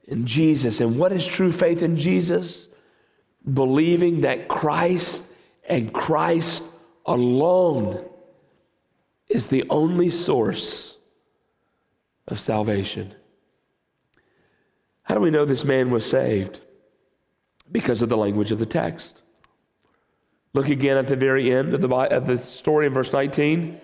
in 0.05 0.27
Jesus. 0.27 0.81
And 0.81 0.99
what 0.99 1.13
is 1.13 1.27
true 1.27 1.53
faith 1.53 1.83
in 1.83 1.97
Jesus? 1.97 2.69
believing 3.51 4.23
that 4.23 4.49
Christ 4.49 5.25
and 5.69 5.93
Christ 5.93 6.63
alone 7.07 8.05
is 9.29 9.47
the 9.47 9.65
only 9.71 10.11
source 10.11 10.97
of 12.29 12.39
salvation. 12.39 13.15
How 15.03 15.15
do 15.15 15.21
we 15.21 15.31
know 15.31 15.45
this 15.45 15.65
man 15.65 15.91
was 15.91 16.09
saved? 16.09 16.61
Because 17.71 18.03
of 18.03 18.09
the 18.09 18.17
language 18.17 18.53
of 18.53 18.59
the 18.59 18.67
text. 18.67 19.23
Look 20.55 20.69
again 20.69 20.97
at 20.97 21.07
the 21.07 21.17
very 21.17 21.53
end 21.53 21.75
of 21.75 21.81
the, 21.81 21.89
of 21.89 22.27
the 22.27 22.39
story 22.39 22.87
in 22.87 22.93
verse 22.93 23.13
19. 23.13 23.81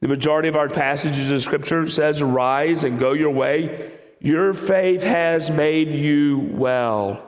The 0.00 0.08
majority 0.08 0.48
of 0.48 0.56
our 0.56 0.68
passages 0.68 1.30
of 1.30 1.42
Scripture 1.42 1.88
says, 1.88 2.22
Rise 2.22 2.84
and 2.84 2.98
go 2.98 3.12
your 3.12 3.30
way. 3.30 3.92
Your 4.20 4.54
faith 4.54 5.02
has 5.02 5.50
made 5.50 5.88
you 5.88 6.38
well. 6.52 7.26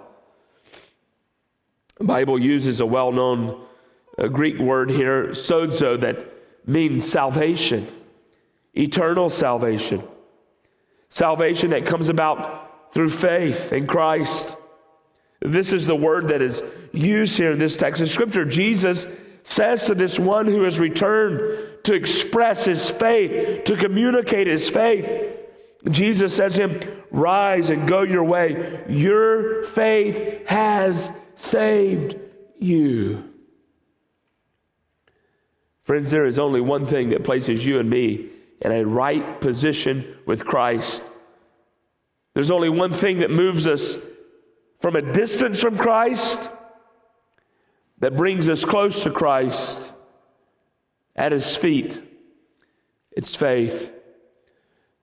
The 1.99 2.05
Bible 2.05 2.39
uses 2.39 2.81
a 2.81 2.87
well 2.87 3.13
known 3.13 3.63
uh, 4.19 4.29
Greek 4.29 4.59
word 4.59 4.91
here, 4.91 5.29
sozo, 5.29 6.01
that 6.01 6.27
means 6.67 7.11
salvation, 7.11 7.87
eternal 8.75 9.31
salvation. 9.31 10.03
Salvation 11.09 11.71
that 11.71 11.87
comes 11.87 12.09
about 12.09 12.93
through 12.93 13.11
faith 13.11 13.73
in 13.73 13.87
Christ. 13.87 14.57
This 15.47 15.73
is 15.73 15.87
the 15.87 15.95
word 15.95 16.29
that 16.29 16.43
is 16.43 16.61
used 16.93 17.39
here 17.39 17.53
in 17.53 17.59
this 17.61 17.77
text 17.77 18.03
of 18.03 18.09
Scripture. 18.09 18.45
Jesus 18.45 19.07
says 19.45 19.87
to 19.87 19.95
this 19.95 20.19
one 20.19 20.47
who 20.47 20.63
has 20.63 20.81
returned 20.81 21.85
to 21.85 21.95
express 21.95 22.65
his 22.65 22.91
faith, 22.91 23.65
to 23.65 23.77
communicate 23.77 24.49
his 24.49 24.69
faith, 24.69 25.09
Jesus 25.89 26.35
says 26.35 26.57
to 26.57 26.67
him, 26.67 27.03
Rise 27.13 27.71
and 27.71 27.87
go 27.87 28.03
your 28.03 28.25
way. 28.25 28.85
Your 28.89 29.63
faith 29.63 30.49
has 30.49 31.13
saved 31.37 32.17
you. 32.59 33.33
Friends, 35.85 36.11
there 36.11 36.27
is 36.27 36.41
only 36.41 36.61
one 36.61 36.87
thing 36.87 37.11
that 37.11 37.23
places 37.23 37.65
you 37.65 37.79
and 37.79 37.89
me 37.89 38.31
in 38.61 38.73
a 38.73 38.85
right 38.85 39.41
position 39.41 40.17
with 40.27 40.45
Christ. 40.45 41.05
There's 42.35 42.51
only 42.51 42.69
one 42.69 42.91
thing 42.91 43.21
that 43.21 43.31
moves 43.31 43.69
us 43.69 43.97
from 44.81 44.97
a 44.97 45.03
distance 45.03 45.61
from 45.61 45.79
Christ 45.79 46.41
that 47.99 48.17
brings 48.17 48.49
us 48.49 48.65
close 48.65 49.03
to 49.03 49.11
Christ 49.11 49.93
at 51.15 51.33
his 51.33 51.57
feet. 51.57 52.03
It's 53.13 53.35
faith. 53.35 53.93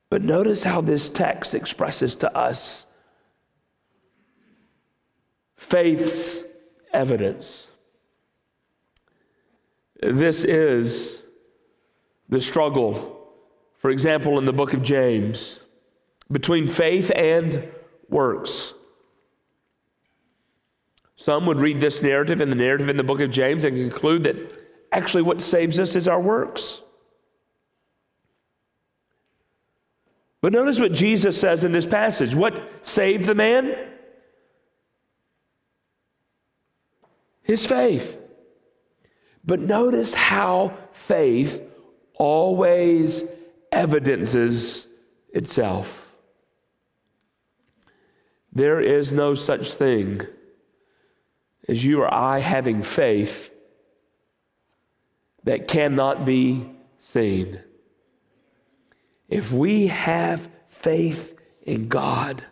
But 0.10 0.22
notice 0.22 0.64
how 0.64 0.82
this 0.82 1.10
text 1.10 1.56
expresses 1.56 2.16
to 2.16 2.36
us 2.38 2.86
faith's 5.58 6.44
evidence. 6.94 7.70
This 10.02 10.44
is 10.44 11.24
the 12.30 12.42
struggle, 12.42 13.28
for 13.80 13.90
example, 13.90 14.38
in 14.38 14.46
the 14.46 14.54
book 14.54 14.74
of 14.74 14.84
James, 14.84 15.60
between 16.32 16.68
faith 16.68 17.12
and 17.16 17.68
works. 18.10 18.74
Some 21.24 21.46
would 21.46 21.60
read 21.60 21.80
this 21.80 22.02
narrative 22.02 22.42
and 22.42 22.52
the 22.52 22.56
narrative 22.56 22.90
in 22.90 22.98
the 22.98 23.04
book 23.04 23.22
of 23.22 23.32
James 23.32 23.64
and 23.64 23.78
conclude 23.78 24.26
that 24.26 24.36
actually 24.92 25.24
what 25.24 25.42
saves 25.42 25.80
us 25.80 25.96
is 25.96 26.08
our 26.08 26.20
works. 26.20 26.82
But 30.42 30.52
notice 30.52 30.82
what 30.82 30.92
Jesus 30.92 31.40
says 31.40 31.64
in 31.64 31.72
this 31.72 31.86
passage. 31.86 32.36
What 32.36 32.62
saved 32.82 33.24
the 33.24 33.36
man? 33.36 33.74
his 37.44 37.66
faith. 37.68 38.20
But 39.46 39.60
notice 39.60 40.14
how 40.14 40.78
faith 40.94 41.62
always 42.16 43.24
evidences 43.72 44.88
itself. 45.34 46.12
There 48.54 48.80
is 48.80 49.12
no 49.12 49.36
such 49.36 49.74
thing 49.74 50.28
as 51.68 51.84
you 51.84 52.02
or 52.02 52.14
I 52.14 52.40
having 52.40 52.84
faith 52.84 53.50
that 55.44 55.68
cannot 55.68 56.26
be 56.26 56.70
seen. 57.00 57.60
If 59.30 59.52
we 59.52 59.88
have 59.88 60.50
faith 60.70 61.38
in 61.62 61.88
God, 61.88 62.44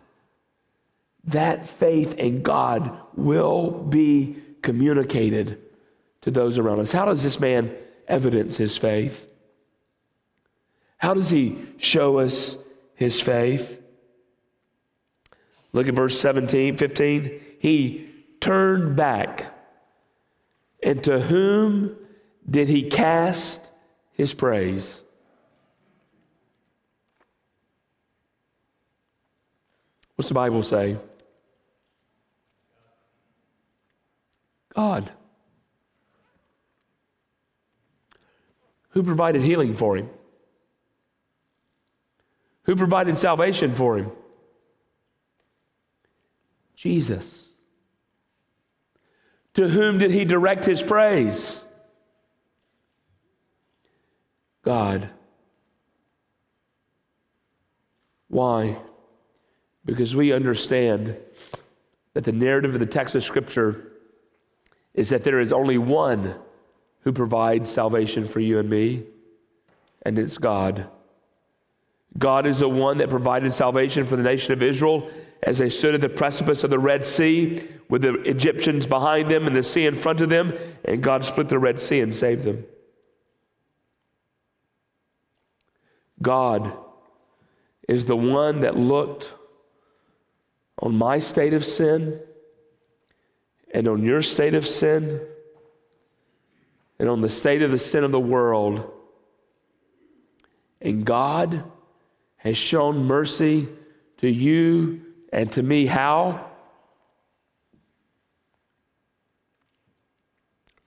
that 1.24 1.66
faith 1.66 2.14
in 2.14 2.42
God 2.42 2.98
will 3.14 3.70
be 3.70 4.36
communicated 4.62 5.60
to 6.22 6.30
those 6.30 6.58
around 6.58 6.80
us. 6.80 6.92
How 6.92 7.04
does 7.04 7.22
this 7.22 7.38
man 7.38 7.74
evidence 8.08 8.56
his 8.56 8.76
faith? 8.76 9.26
How 10.98 11.14
does 11.14 11.30
he 11.30 11.58
show 11.78 12.18
us 12.18 12.56
his 12.94 13.20
faith? 13.20 13.80
Look 15.72 15.88
at 15.88 15.94
verse 15.94 16.18
17, 16.20 16.76
15. 16.76 17.40
He 17.58 18.11
turned 18.42 18.96
back 18.96 19.46
And 20.82 21.02
to 21.04 21.20
whom 21.20 21.96
did 22.50 22.68
he 22.68 22.90
cast 22.90 23.70
his 24.12 24.34
praise? 24.34 25.02
What's 30.16 30.28
the 30.28 30.34
Bible 30.34 30.62
say? 30.62 30.98
God. 34.74 35.10
Who 38.90 39.02
provided 39.04 39.42
healing 39.42 39.74
for 39.74 39.96
him? 39.96 40.10
Who 42.64 42.74
provided 42.74 43.16
salvation 43.16 43.72
for 43.72 43.98
him? 43.98 44.10
Jesus. 46.74 47.51
To 49.54 49.68
whom 49.68 49.98
did 49.98 50.10
he 50.10 50.24
direct 50.24 50.64
his 50.64 50.82
praise? 50.82 51.64
God. 54.64 55.10
Why? 58.28 58.78
Because 59.84 60.16
we 60.16 60.32
understand 60.32 61.16
that 62.14 62.24
the 62.24 62.32
narrative 62.32 62.74
of 62.74 62.80
the 62.80 62.86
text 62.86 63.14
of 63.14 63.24
Scripture 63.24 63.92
is 64.94 65.10
that 65.10 65.22
there 65.22 65.40
is 65.40 65.52
only 65.52 65.78
one 65.78 66.34
who 67.00 67.12
provides 67.12 67.70
salvation 67.70 68.28
for 68.28 68.40
you 68.40 68.58
and 68.58 68.70
me, 68.70 69.04
and 70.02 70.18
it's 70.18 70.38
God. 70.38 70.88
God 72.18 72.46
is 72.46 72.60
the 72.60 72.68
one 72.68 72.98
that 72.98 73.10
provided 73.10 73.52
salvation 73.52 74.06
for 74.06 74.16
the 74.16 74.22
nation 74.22 74.52
of 74.52 74.62
Israel 74.62 75.10
as 75.42 75.58
they 75.58 75.68
stood 75.68 75.94
at 75.94 76.00
the 76.00 76.08
precipice 76.08 76.62
of 76.62 76.70
the 76.70 76.78
Red 76.78 77.04
Sea 77.04 77.66
with 77.88 78.02
the 78.02 78.14
Egyptians 78.22 78.86
behind 78.86 79.30
them 79.30 79.46
and 79.46 79.56
the 79.56 79.62
sea 79.62 79.86
in 79.86 79.96
front 79.96 80.20
of 80.20 80.28
them, 80.28 80.56
and 80.84 81.02
God 81.02 81.24
split 81.24 81.48
the 81.48 81.58
Red 81.58 81.80
Sea 81.80 82.00
and 82.00 82.14
saved 82.14 82.44
them. 82.44 82.64
God 86.20 86.72
is 87.88 88.04
the 88.04 88.16
one 88.16 88.60
that 88.60 88.76
looked 88.76 89.32
on 90.78 90.94
my 90.96 91.18
state 91.18 91.54
of 91.54 91.64
sin 91.64 92.20
and 93.74 93.88
on 93.88 94.04
your 94.04 94.22
state 94.22 94.54
of 94.54 94.66
sin 94.66 95.20
and 97.00 97.08
on 97.08 97.20
the 97.20 97.28
state 97.28 97.62
of 97.62 97.72
the 97.72 97.78
sin 97.78 98.04
of 98.04 98.12
the 98.12 98.20
world. 98.20 98.88
And 100.80 101.04
God 101.04 101.64
has 102.36 102.56
shown 102.56 103.04
mercy 103.04 103.68
to 104.18 104.28
you 104.28 105.11
and 105.32 105.50
to 105.52 105.62
me. 105.62 105.86
How? 105.86 106.50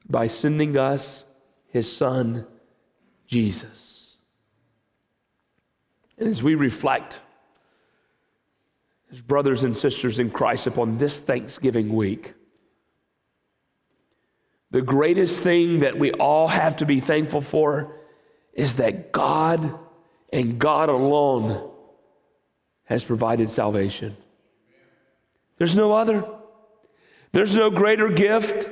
By 0.08 0.28
sending 0.28 0.78
us 0.78 1.24
his 1.68 1.92
son, 1.92 2.46
Jesus. 3.26 4.16
And 6.18 6.30
as 6.30 6.44
we 6.44 6.56
reflect, 6.56 7.20
as 9.12 9.22
brothers 9.22 9.64
and 9.64 9.76
sisters 9.76 10.20
in 10.20 10.30
Christ, 10.30 10.68
upon 10.68 10.98
this 10.98 11.20
Thanksgiving 11.20 11.94
week, 11.94 12.34
the 14.72 14.82
greatest 14.82 15.42
thing 15.42 15.80
that 15.80 15.98
we 15.98 16.12
all 16.12 16.48
have 16.48 16.78
to 16.78 16.86
be 16.86 17.00
thankful 17.00 17.42
for 17.42 17.96
is 18.54 18.76
that 18.76 19.12
God 19.12 19.78
and 20.32 20.60
God 20.60 20.90
alone 20.90 21.72
has 22.86 23.04
provided 23.04 23.50
salvation. 23.50 24.16
There's 25.58 25.76
no 25.76 25.94
other. 25.94 26.26
There's 27.32 27.54
no 27.54 27.70
greater 27.70 28.10
gift. 28.10 28.70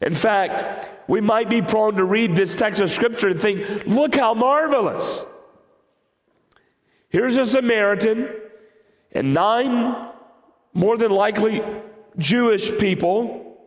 In 0.00 0.14
fact, 0.14 1.08
we 1.08 1.20
might 1.20 1.48
be 1.48 1.62
prone 1.62 1.96
to 1.96 2.04
read 2.04 2.34
this 2.34 2.54
text 2.54 2.82
of 2.82 2.90
Scripture 2.90 3.28
and 3.28 3.40
think, 3.40 3.86
look 3.86 4.14
how 4.14 4.34
marvelous. 4.34 5.24
Here's 7.08 7.38
a 7.38 7.46
Samaritan 7.46 8.28
and 9.12 9.32
nine, 9.32 10.10
more 10.74 10.98
than 10.98 11.10
likely, 11.10 11.62
Jewish 12.18 12.76
people. 12.78 13.58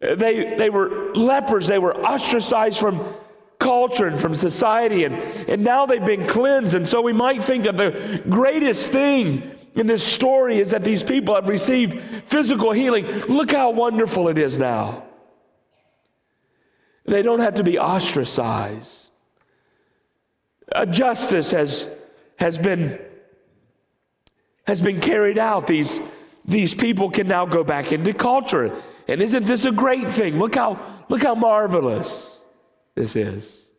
They, 0.00 0.56
they 0.56 0.70
were 0.70 1.12
lepers, 1.14 1.66
they 1.66 1.78
were 1.78 1.94
ostracized 1.94 2.78
from 2.78 3.14
culture 3.58 4.06
and 4.06 4.18
from 4.18 4.34
society, 4.34 5.04
and, 5.04 5.16
and 5.16 5.62
now 5.62 5.84
they've 5.84 6.02
been 6.02 6.26
cleansed. 6.26 6.74
And 6.74 6.88
so 6.88 7.02
we 7.02 7.12
might 7.12 7.42
think 7.42 7.64
that 7.64 7.76
the 7.76 8.22
greatest 8.30 8.88
thing 8.88 9.59
in 9.74 9.86
this 9.86 10.02
story 10.02 10.58
is 10.58 10.70
that 10.70 10.82
these 10.82 11.02
people 11.02 11.34
have 11.34 11.48
received 11.48 12.00
physical 12.26 12.72
healing. 12.72 13.06
Look 13.06 13.52
how 13.52 13.70
wonderful 13.70 14.28
it 14.28 14.38
is 14.38 14.58
now. 14.58 15.04
They 17.04 17.22
don't 17.22 17.40
have 17.40 17.54
to 17.54 17.62
be 17.62 17.78
ostracized. 17.78 19.10
A 20.72 20.86
justice 20.86 21.50
has, 21.52 21.88
has, 22.36 22.58
been, 22.58 23.00
has 24.66 24.80
been 24.80 25.00
carried 25.00 25.38
out. 25.38 25.66
These, 25.66 26.00
these 26.44 26.74
people 26.74 27.10
can 27.10 27.26
now 27.26 27.46
go 27.46 27.64
back 27.64 27.92
into 27.92 28.12
culture. 28.12 28.74
And 29.08 29.20
isn't 29.22 29.44
this 29.44 29.64
a 29.64 29.72
great 29.72 30.08
thing? 30.08 30.38
Look 30.38 30.54
how, 30.54 31.04
look 31.08 31.22
how 31.22 31.34
marvelous 31.34 32.40
this 32.94 33.16
is. 33.16 33.69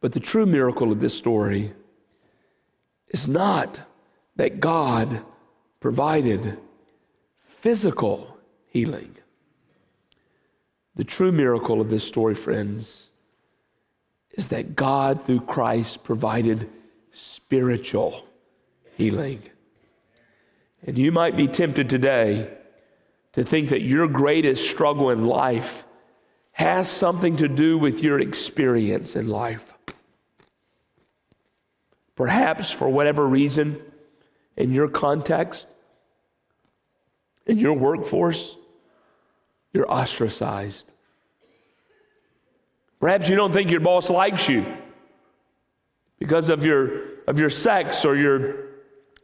But 0.00 0.12
the 0.12 0.20
true 0.20 0.46
miracle 0.46 0.92
of 0.92 1.00
this 1.00 1.16
story 1.16 1.72
is 3.08 3.26
not 3.26 3.80
that 4.36 4.60
God 4.60 5.22
provided 5.80 6.58
physical 7.46 8.38
healing. 8.68 9.16
The 10.94 11.04
true 11.04 11.32
miracle 11.32 11.80
of 11.80 11.90
this 11.90 12.06
story, 12.06 12.34
friends, 12.34 13.08
is 14.32 14.48
that 14.48 14.76
God, 14.76 15.24
through 15.24 15.40
Christ, 15.40 16.04
provided 16.04 16.68
spiritual 17.12 18.24
healing. 18.96 19.42
And 20.86 20.96
you 20.96 21.10
might 21.10 21.36
be 21.36 21.48
tempted 21.48 21.90
today 21.90 22.50
to 23.32 23.44
think 23.44 23.70
that 23.70 23.82
your 23.82 24.06
greatest 24.06 24.68
struggle 24.68 25.10
in 25.10 25.26
life 25.26 25.84
has 26.58 26.90
something 26.90 27.36
to 27.36 27.46
do 27.46 27.78
with 27.78 28.02
your 28.02 28.18
experience 28.18 29.14
in 29.14 29.28
life. 29.28 29.72
Perhaps 32.16 32.72
for 32.72 32.88
whatever 32.88 33.24
reason, 33.24 33.80
in 34.56 34.72
your 34.72 34.88
context, 34.88 35.68
in 37.46 37.58
your 37.58 37.74
workforce, 37.74 38.56
you're 39.72 39.88
ostracized. 39.88 40.90
Perhaps 42.98 43.28
you 43.28 43.36
don't 43.36 43.52
think 43.52 43.70
your 43.70 43.80
boss 43.80 44.10
likes 44.10 44.48
you 44.48 44.66
because 46.18 46.50
of 46.50 46.66
your, 46.66 47.20
of 47.28 47.38
your 47.38 47.50
sex 47.50 48.04
or 48.04 48.16
your 48.16 48.54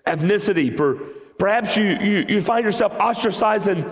ethnicity. 0.07 0.77
Per, 0.77 0.95
perhaps 1.37 1.77
you, 1.77 1.85
you, 2.01 2.27
you 2.29 2.41
find 2.41 2.65
yourself 2.65 2.93
ostracized 2.93 3.67
in, 3.67 3.85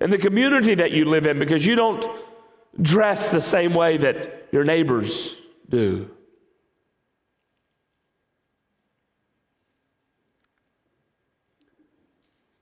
in 0.00 0.08
the 0.08 0.16
community 0.16 0.74
that 0.74 0.92
you 0.92 1.04
live 1.04 1.26
in 1.26 1.38
because 1.38 1.66
you 1.66 1.76
don't 1.76 2.06
dress 2.80 3.28
the 3.28 3.40
same 3.40 3.74
way 3.74 3.96
that 3.96 4.48
your 4.52 4.64
neighbors 4.64 5.36
do. 5.68 6.10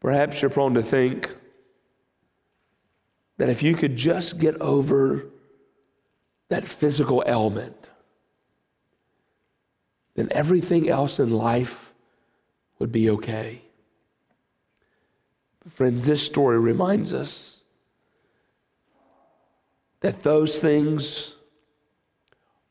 Perhaps 0.00 0.42
you're 0.42 0.50
prone 0.50 0.74
to 0.74 0.82
think 0.82 1.34
that 3.38 3.48
if 3.48 3.62
you 3.62 3.74
could 3.74 3.96
just 3.96 4.38
get 4.38 4.60
over 4.60 5.26
that 6.50 6.64
physical 6.64 7.24
ailment, 7.26 7.88
then 10.14 10.28
everything 10.30 10.88
else 10.88 11.18
in 11.18 11.30
life 11.30 11.92
would 12.78 12.92
be 12.92 13.10
okay. 13.10 13.62
But 15.62 15.72
friends, 15.72 16.04
this 16.04 16.22
story 16.22 16.58
reminds 16.58 17.14
us 17.14 17.53
that 20.04 20.20
those 20.20 20.58
things 20.58 21.32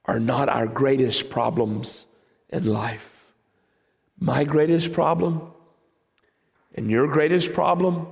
are 0.05 0.19
not 0.19 0.49
our 0.49 0.67
greatest 0.67 1.31
problems 1.31 2.05
in 2.49 2.63
life. 2.63 3.25
My 4.19 4.43
greatest 4.43 4.93
problem 4.93 5.41
and 6.75 6.91
your 6.91 7.07
greatest 7.07 7.51
problem, 7.53 8.05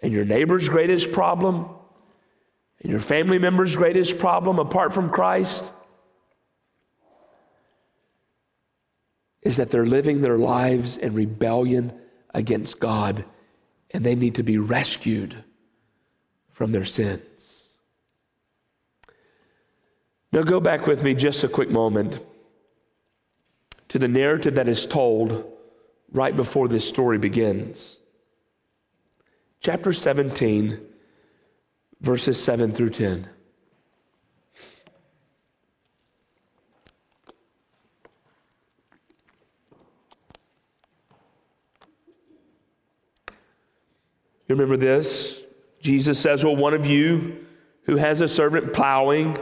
and 0.00 0.12
your 0.12 0.24
neighbor's 0.24 0.68
greatest 0.68 1.10
problem, 1.10 1.70
and 2.80 2.92
your 2.92 3.00
family 3.00 3.40
member's 3.40 3.74
greatest 3.74 4.20
problem 4.20 4.60
apart 4.60 4.94
from 4.94 5.10
Christ 5.10 5.68
is 9.42 9.56
that 9.56 9.70
they're 9.70 9.84
living 9.84 10.20
their 10.20 10.38
lives 10.38 10.96
in 10.96 11.14
rebellion 11.14 11.92
against 12.32 12.78
God 12.78 13.24
and 13.90 14.04
they 14.04 14.14
need 14.14 14.36
to 14.36 14.44
be 14.44 14.58
rescued 14.58 15.42
from 16.52 16.70
their 16.70 16.84
sins. 16.84 17.22
Now, 20.32 20.42
go 20.42 20.60
back 20.60 20.86
with 20.86 21.02
me 21.02 21.14
just 21.14 21.42
a 21.42 21.48
quick 21.48 21.70
moment 21.70 22.20
to 23.88 23.98
the 23.98 24.06
narrative 24.06 24.54
that 24.54 24.68
is 24.68 24.86
told 24.86 25.52
right 26.12 26.34
before 26.34 26.68
this 26.68 26.86
story 26.86 27.18
begins. 27.18 27.98
Chapter 29.60 29.92
17, 29.92 30.80
verses 32.00 32.42
7 32.42 32.72
through 32.72 32.90
10. 32.90 33.28
You 44.50 44.56
remember 44.56 44.76
this? 44.76 45.42
Jesus 45.80 46.18
says, 46.18 46.44
Well, 46.44 46.56
one 46.56 46.74
of 46.74 46.84
you 46.84 47.46
who 47.84 47.96
has 47.96 48.20
a 48.20 48.26
servant 48.26 48.72
plowing 48.72 49.38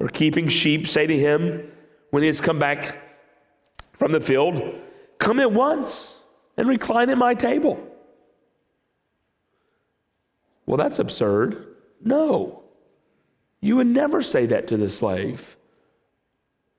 or 0.00 0.08
keeping 0.08 0.48
sheep, 0.48 0.88
say 0.88 1.06
to 1.06 1.16
him 1.16 1.70
when 2.10 2.22
he 2.22 2.26
has 2.26 2.40
come 2.40 2.58
back 2.58 2.98
from 3.92 4.12
the 4.12 4.20
field, 4.20 4.74
Come 5.18 5.38
at 5.38 5.52
once 5.52 6.18
and 6.56 6.66
recline 6.66 7.10
at 7.10 7.18
my 7.18 7.34
table. 7.34 7.78
Well, 10.64 10.78
that's 10.78 10.98
absurd. 10.98 11.66
No. 12.02 12.62
You 13.60 13.76
would 13.76 13.86
never 13.86 14.22
say 14.22 14.46
that 14.46 14.68
to 14.68 14.78
the 14.78 14.88
slave. 14.88 15.56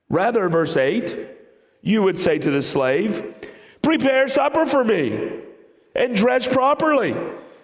Rather, 0.08 0.48
verse 0.48 0.76
8, 0.76 1.28
you 1.82 2.02
would 2.02 2.18
say 2.18 2.38
to 2.38 2.50
the 2.50 2.62
slave, 2.62 3.22
Prepare 3.82 4.26
supper 4.26 4.66
for 4.66 4.82
me 4.82 5.40
and 5.94 6.16
dress 6.16 6.48
properly 6.48 7.14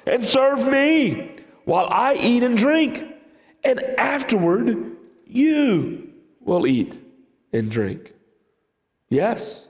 and 0.06 0.24
serve 0.24 0.66
me 0.66 1.34
while 1.64 1.88
I 1.90 2.14
eat 2.14 2.44
and 2.44 2.56
drink. 2.56 3.04
And 3.64 3.80
afterward, 3.98 4.97
you 5.28 6.12
will 6.40 6.66
eat 6.66 6.98
and 7.52 7.70
drink. 7.70 8.14
Yes, 9.08 9.68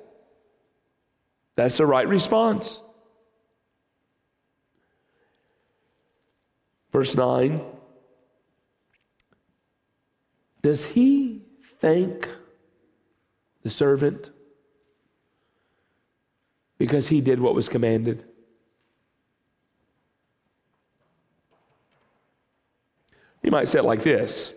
that's 1.56 1.76
the 1.76 1.86
right 1.86 2.06
response. 2.08 2.80
Verse 6.92 7.16
9 7.16 7.60
Does 10.62 10.86
he 10.86 11.42
thank 11.80 12.28
the 13.62 13.70
servant 13.70 14.30
because 16.78 17.08
he 17.08 17.20
did 17.20 17.40
what 17.40 17.54
was 17.54 17.68
commanded? 17.68 18.24
You 23.42 23.50
might 23.50 23.68
say 23.68 23.78
it 23.78 23.84
like 23.84 24.02
this 24.02 24.52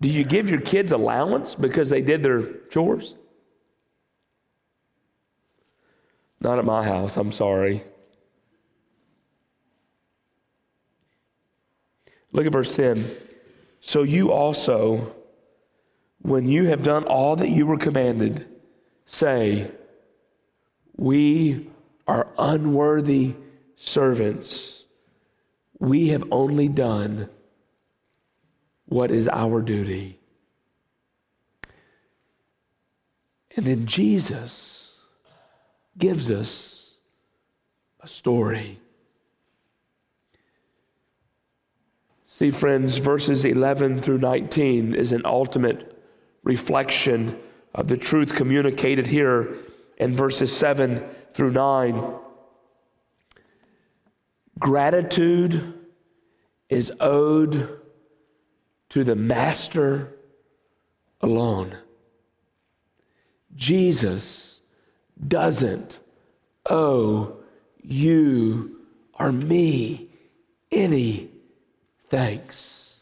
Do 0.00 0.08
you 0.08 0.24
give 0.24 0.50
your 0.50 0.60
kids 0.60 0.92
allowance 0.92 1.54
because 1.54 1.88
they 1.88 2.02
did 2.02 2.22
their 2.22 2.42
chores? 2.70 3.16
Not 6.40 6.58
at 6.58 6.64
my 6.64 6.84
house, 6.84 7.16
I'm 7.16 7.32
sorry. 7.32 7.84
Look 12.32 12.46
at 12.46 12.52
verse 12.52 12.74
10. 12.74 13.10
So 13.80 14.02
you 14.02 14.32
also, 14.32 15.14
when 16.20 16.46
you 16.46 16.66
have 16.66 16.82
done 16.82 17.04
all 17.04 17.36
that 17.36 17.48
you 17.48 17.66
were 17.66 17.78
commanded, 17.78 18.46
say, 19.06 19.70
We 20.96 21.70
are 22.06 22.26
unworthy 22.36 23.34
servants. 23.76 24.84
We 25.78 26.08
have 26.08 26.24
only 26.30 26.68
done 26.68 27.28
what 28.86 29.10
is 29.10 29.28
our 29.28 29.62
duty. 29.62 30.18
And 33.56 33.66
then 33.66 33.86
Jesus 33.86 34.92
gives 35.96 36.30
us 36.30 36.94
a 38.00 38.08
story. 38.08 38.80
See, 42.26 42.50
friends, 42.50 42.96
verses 42.96 43.44
11 43.44 44.02
through 44.02 44.18
19 44.18 44.94
is 44.94 45.12
an 45.12 45.22
ultimate 45.24 45.96
reflection 46.42 47.38
of 47.74 47.86
the 47.86 47.96
truth 47.96 48.34
communicated 48.34 49.06
here 49.06 49.56
in 49.98 50.16
verses 50.16 50.54
7 50.54 51.02
through 51.32 51.52
9. 51.52 52.14
Gratitude 54.58 55.74
is 56.68 56.92
owed 56.98 57.80
to 58.94 59.02
the 59.02 59.16
Master 59.16 60.14
alone. 61.20 61.76
Jesus 63.56 64.60
doesn't 65.26 65.98
owe 66.70 67.36
you 67.82 68.76
or 69.18 69.32
me 69.32 70.10
any 70.70 71.28
thanks. 72.08 72.94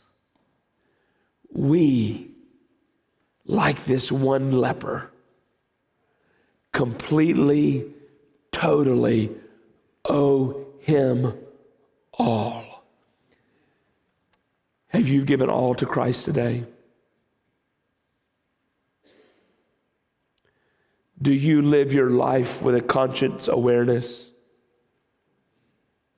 We, 1.53 2.31
like 3.45 3.85
this 3.85 4.11
one 4.11 4.53
leper, 4.53 5.11
completely, 6.73 7.85
totally 8.51 9.31
owe 10.07 10.65
him 10.81 11.35
all. 12.15 12.62
Have 15.03 15.09
you 15.09 15.25
given 15.25 15.51
all 15.51 15.75
to 15.75 15.85
Christ 15.85 16.27
today? 16.27 16.65
Do 21.21 21.33
you 21.33 21.61
live 21.61 21.93
your 21.93 22.11
life 22.11 22.63
with 22.63 22.77
a 22.77 22.81
conscience 22.81 23.49
awareness 23.49 24.31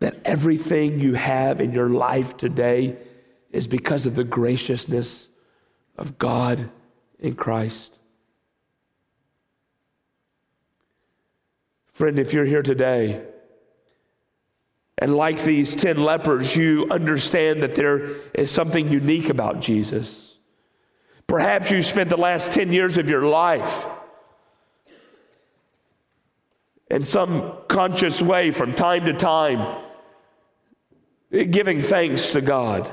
that 0.00 0.20
everything 0.26 1.00
you 1.00 1.14
have 1.14 1.62
in 1.62 1.72
your 1.72 1.88
life 1.88 2.36
today 2.36 2.98
is 3.50 3.66
because 3.66 4.04
of 4.04 4.16
the 4.16 4.22
graciousness 4.22 5.28
of 5.96 6.18
God 6.18 6.68
in 7.18 7.36
Christ? 7.36 7.98
Friend, 11.94 12.18
if 12.18 12.34
you're 12.34 12.44
here 12.44 12.62
today, 12.62 13.22
and 14.98 15.16
like 15.16 15.42
these 15.42 15.74
10 15.74 15.96
lepers, 15.96 16.54
you 16.54 16.86
understand 16.90 17.62
that 17.62 17.74
there 17.74 18.16
is 18.32 18.50
something 18.50 18.88
unique 18.88 19.28
about 19.28 19.60
Jesus. 19.60 20.36
Perhaps 21.26 21.70
you 21.70 21.82
spent 21.82 22.10
the 22.10 22.16
last 22.16 22.52
10 22.52 22.72
years 22.72 22.96
of 22.96 23.08
your 23.10 23.22
life 23.22 23.86
in 26.90 27.02
some 27.02 27.54
conscious 27.68 28.22
way 28.22 28.50
from 28.50 28.74
time 28.74 29.06
to 29.06 29.12
time 29.12 29.82
giving 31.50 31.82
thanks 31.82 32.30
to 32.30 32.40
God. 32.40 32.88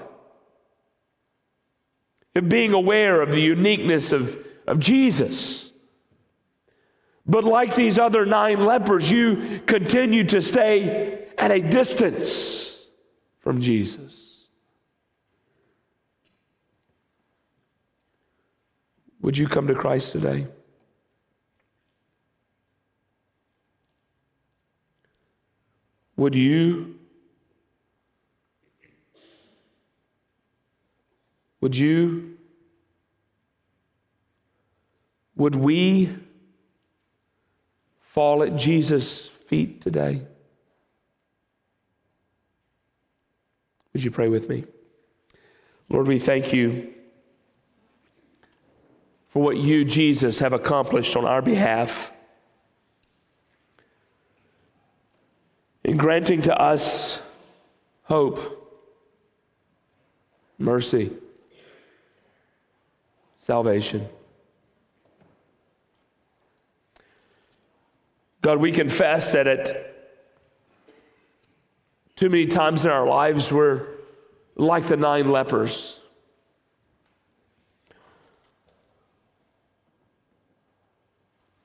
And 2.34 2.50
being 2.50 2.74
aware 2.74 3.22
of 3.22 3.32
the 3.32 3.42
uniqueness 3.42 4.12
of, 4.12 4.40
of 4.66 4.80
Jesus. 4.80 5.71
But 7.26 7.44
like 7.44 7.76
these 7.76 8.00
other 8.00 8.26
nine 8.26 8.66
lepers, 8.66 9.10
you 9.10 9.62
continue 9.66 10.24
to 10.26 10.42
stay 10.42 11.28
at 11.38 11.52
a 11.52 11.60
distance 11.60 12.82
from 13.40 13.62
Jesus. 13.62 14.48
Would 19.22 19.38
you 19.38 19.48
come 19.48 19.68
to 19.68 19.76
Christ 19.76 20.12
today? 20.12 20.48
Would 26.18 26.36
you? 26.36 26.96
Would 31.62 31.76
you? 31.76 32.38
Would 35.36 35.56
we 35.56 36.16
fall 38.12 38.44
at 38.44 38.58
Jesus' 38.58 39.28
feet 39.46 39.80
today? 39.80 40.22
Would 43.94 44.04
you 44.04 44.12
pray 44.12 44.28
with 44.28 44.50
me? 44.50 44.66
Lord, 45.88 46.08
we 46.08 46.20
thank 46.20 46.52
you 46.52 46.94
for 49.30 49.42
what 49.42 49.56
you, 49.56 49.86
Jesus, 49.86 50.40
have 50.40 50.52
accomplished 50.52 51.16
on 51.16 51.24
our 51.24 51.42
behalf 51.42 52.12
in 55.86 55.96
granting 55.96 56.42
to 56.42 56.62
us 56.62 57.18
hope, 58.04 58.42
mercy, 60.60 61.14
salvation. 63.38 64.06
God, 68.42 68.58
we 68.58 68.72
confess 68.72 69.34
that 69.34 69.46
at 69.46 69.96
too 72.16 72.30
many 72.30 72.48
times 72.48 72.86
in 72.86 72.92
our 72.92 73.06
lives, 73.06 73.52
we're 73.52 73.88
like 74.56 74.86
the 74.88 74.98
nine 74.98 75.32
lepers. 75.32 76.00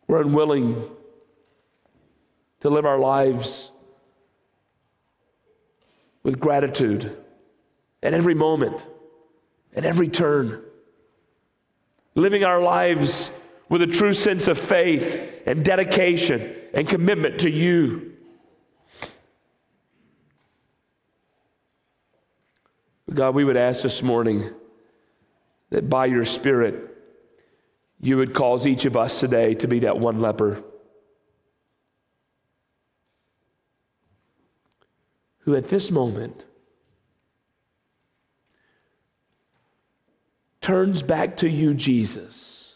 We're 0.07 0.21
unwilling 0.21 0.89
to 2.61 2.71
live 2.71 2.85
our 2.85 2.99
lives 2.99 3.71
with 6.23 6.39
gratitude 6.39 7.17
at 8.03 8.15
every 8.15 8.35
moment, 8.35 8.85
at 9.75 9.85
every 9.85 10.09
turn. 10.09 10.63
Living 12.15 12.45
our 12.45 12.61
lives 12.61 13.31
with 13.69 13.83
a 13.83 13.87
true 13.87 14.13
sense 14.15 14.47
of 14.47 14.59
faith 14.59 15.19
and 15.47 15.65
dedication 15.65 16.55
and 16.77 16.87
commitment 16.87 17.41
to 17.41 17.51
you. 17.51 18.13
God, 23.13 23.35
we 23.35 23.45
would 23.45 23.57
ask 23.57 23.83
this 23.83 24.03
morning 24.03 24.51
that 25.71 25.89
by 25.89 26.05
your 26.05 26.27
Spirit, 26.27 26.95
you 27.99 28.19
would 28.19 28.35
cause 28.35 28.67
each 28.67 28.85
of 28.85 28.95
us 28.95 29.19
today 29.19 29.55
to 29.55 29.67
be 29.67 29.81
that 29.81 29.99
one 29.99 30.21
leper 30.21 30.63
who, 35.39 35.57
at 35.57 35.65
this 35.65 35.91
moment, 35.91 36.45
turns 40.61 41.03
back 41.03 41.39
to 41.39 41.49
you, 41.49 41.73
Jesus, 41.73 42.75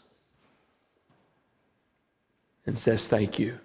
and 2.65 2.79
says, 2.79 3.07
Thank 3.07 3.39
you. 3.39 3.59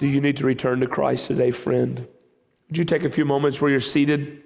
Do 0.00 0.08
you 0.08 0.22
need 0.22 0.38
to 0.38 0.46
return 0.46 0.80
to 0.80 0.86
Christ 0.86 1.26
today, 1.26 1.50
friend? 1.50 2.08
Would 2.68 2.78
you 2.78 2.84
take 2.84 3.04
a 3.04 3.10
few 3.10 3.26
moments 3.26 3.60
where 3.60 3.70
you're 3.70 3.80
seated? 3.80 4.42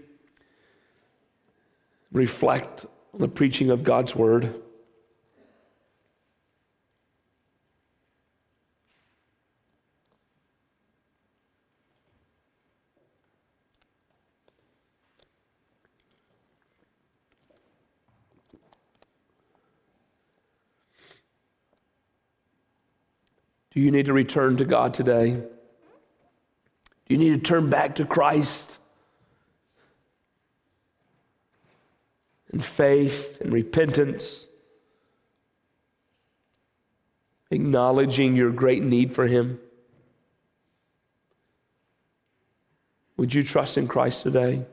Reflect 2.11 2.87
on 3.13 3.21
the 3.21 3.29
preaching 3.29 3.71
of 3.71 3.85
God's 3.85 4.17
word. 4.17 4.63
Do 23.75 23.81
you 23.81 23.91
need 23.91 24.07
to 24.07 24.13
return 24.13 24.57
to 24.59 24.65
God 24.65 24.95
today? 24.95 25.33
Do 25.33 25.49
you 27.09 27.19
need 27.19 27.31
to 27.31 27.39
turn 27.39 27.69
back 27.69 27.97
to 27.97 28.05
Christ? 28.05 28.79
In 32.53 32.61
faith 32.61 33.41
and 33.41 33.53
repentance, 33.53 34.47
acknowledging 37.51 38.37
your 38.37 38.53
great 38.53 38.85
need 38.85 39.13
for 39.13 39.27
Him. 39.27 39.59
Would 43.17 43.35
you 43.35 43.43
trust 43.43 43.77
in 43.77 43.89
Christ 43.89 44.23
today? 44.23 44.67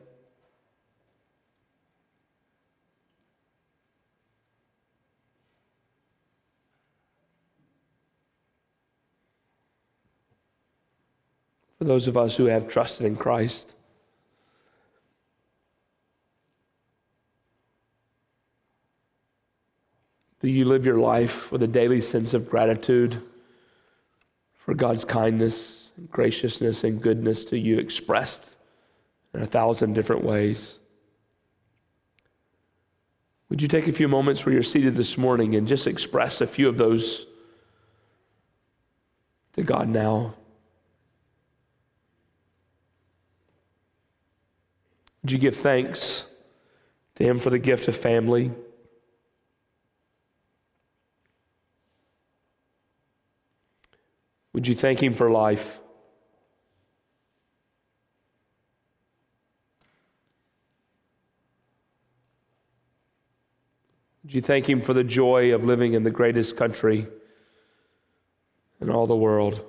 For 11.81 11.85
those 11.85 12.07
of 12.07 12.15
us 12.15 12.35
who 12.35 12.45
have 12.45 12.67
trusted 12.67 13.07
in 13.07 13.15
Christ. 13.15 13.73
Do 20.43 20.47
you 20.47 20.65
live 20.65 20.85
your 20.85 20.99
life 20.99 21.51
with 21.51 21.63
a 21.63 21.67
daily 21.67 21.99
sense 21.99 22.35
of 22.35 22.47
gratitude 22.47 23.19
for 24.53 24.75
God's 24.75 25.03
kindness 25.03 25.89
and 25.97 26.07
graciousness 26.11 26.83
and 26.83 27.01
goodness 27.01 27.43
to 27.45 27.57
you 27.57 27.79
expressed 27.79 28.57
in 29.33 29.41
a 29.41 29.47
thousand 29.47 29.93
different 29.93 30.23
ways? 30.23 30.77
Would 33.49 33.59
you 33.59 33.67
take 33.67 33.87
a 33.87 33.91
few 33.91 34.07
moments 34.07 34.45
where 34.45 34.53
you're 34.53 34.61
seated 34.61 34.93
this 34.93 35.17
morning 35.17 35.55
and 35.55 35.67
just 35.67 35.87
express 35.87 36.41
a 36.41 36.45
few 36.45 36.69
of 36.69 36.77
those 36.77 37.25
to 39.53 39.63
God 39.63 39.89
now? 39.89 40.35
Would 45.21 45.31
you 45.31 45.37
give 45.37 45.55
thanks 45.55 46.25
to 47.15 47.23
Him 47.23 47.39
for 47.39 47.49
the 47.49 47.59
gift 47.59 47.87
of 47.87 47.95
family? 47.95 48.51
Would 54.53 54.67
you 54.67 54.75
thank 54.75 55.01
Him 55.01 55.13
for 55.13 55.29
life? 55.29 55.79
Would 64.23 64.33
you 64.33 64.41
thank 64.41 64.69
Him 64.69 64.81
for 64.81 64.93
the 64.93 65.03
joy 65.03 65.53
of 65.53 65.63
living 65.63 65.93
in 65.93 66.03
the 66.03 66.11
greatest 66.11 66.57
country 66.57 67.07
in 68.79 68.89
all 68.89 69.07
the 69.07 69.15
world? 69.15 69.65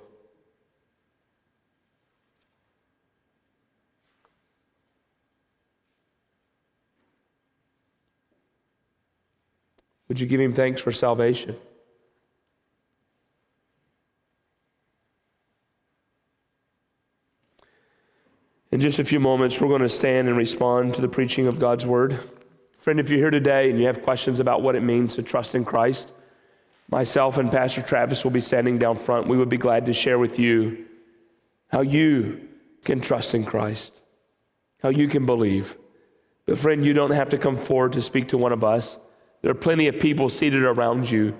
Would 10.13 10.21
you 10.21 10.27
give 10.27 10.43
him 10.43 10.53
thanks 10.53 10.83
for 10.83 10.93
salvation? 10.93 11.57
In 18.71 18.79
just 18.79 18.99
a 18.99 19.07
few 19.07 19.19
moments, 19.19 19.59
we're 19.59 19.69
going 19.69 19.81
to 19.81 19.89
stand 19.89 20.29
and 20.29 20.37
respond 20.37 20.93
to 20.97 21.01
the 21.01 21.09
preaching 21.09 21.47
of 21.47 21.59
God's 21.59 21.87
word. 21.87 22.21
Friend, 22.77 23.01
if 23.01 23.09
you're 23.09 23.21
here 23.21 23.31
today 23.31 23.71
and 23.71 23.81
you 23.81 23.87
have 23.87 24.03
questions 24.03 24.39
about 24.39 24.61
what 24.61 24.77
it 24.77 24.83
means 24.83 25.15
to 25.15 25.23
trust 25.23 25.55
in 25.55 25.65
Christ, 25.65 26.13
myself 26.91 27.39
and 27.39 27.51
Pastor 27.51 27.81
Travis 27.81 28.23
will 28.23 28.33
be 28.33 28.43
standing 28.43 28.77
down 28.77 28.99
front. 28.99 29.29
We 29.29 29.39
would 29.39 29.49
be 29.49 29.57
glad 29.57 29.87
to 29.87 29.95
share 29.95 30.19
with 30.19 30.39
you 30.39 30.85
how 31.69 31.81
you 31.81 32.51
can 32.85 33.01
trust 33.01 33.35
in 33.35 33.47
Christ, 33.47 34.03
how 34.83 34.91
you 34.91 35.09
can 35.09 35.25
believe. 35.25 35.79
But, 36.45 36.59
friend, 36.59 36.85
you 36.85 36.93
don't 36.93 37.13
have 37.13 37.31
to 37.31 37.39
come 37.39 37.57
forward 37.57 37.95
to 37.95 38.03
speak 38.03 38.29
to 38.29 38.37
one 38.37 38.53
of 38.53 38.63
us. 38.63 38.99
There 39.43 39.51
are 39.51 39.55
plenty 39.55 39.89
of 39.89 39.99
people 39.99 40.31
seated 40.31 40.63
around 40.63 41.11
you 41.11 41.37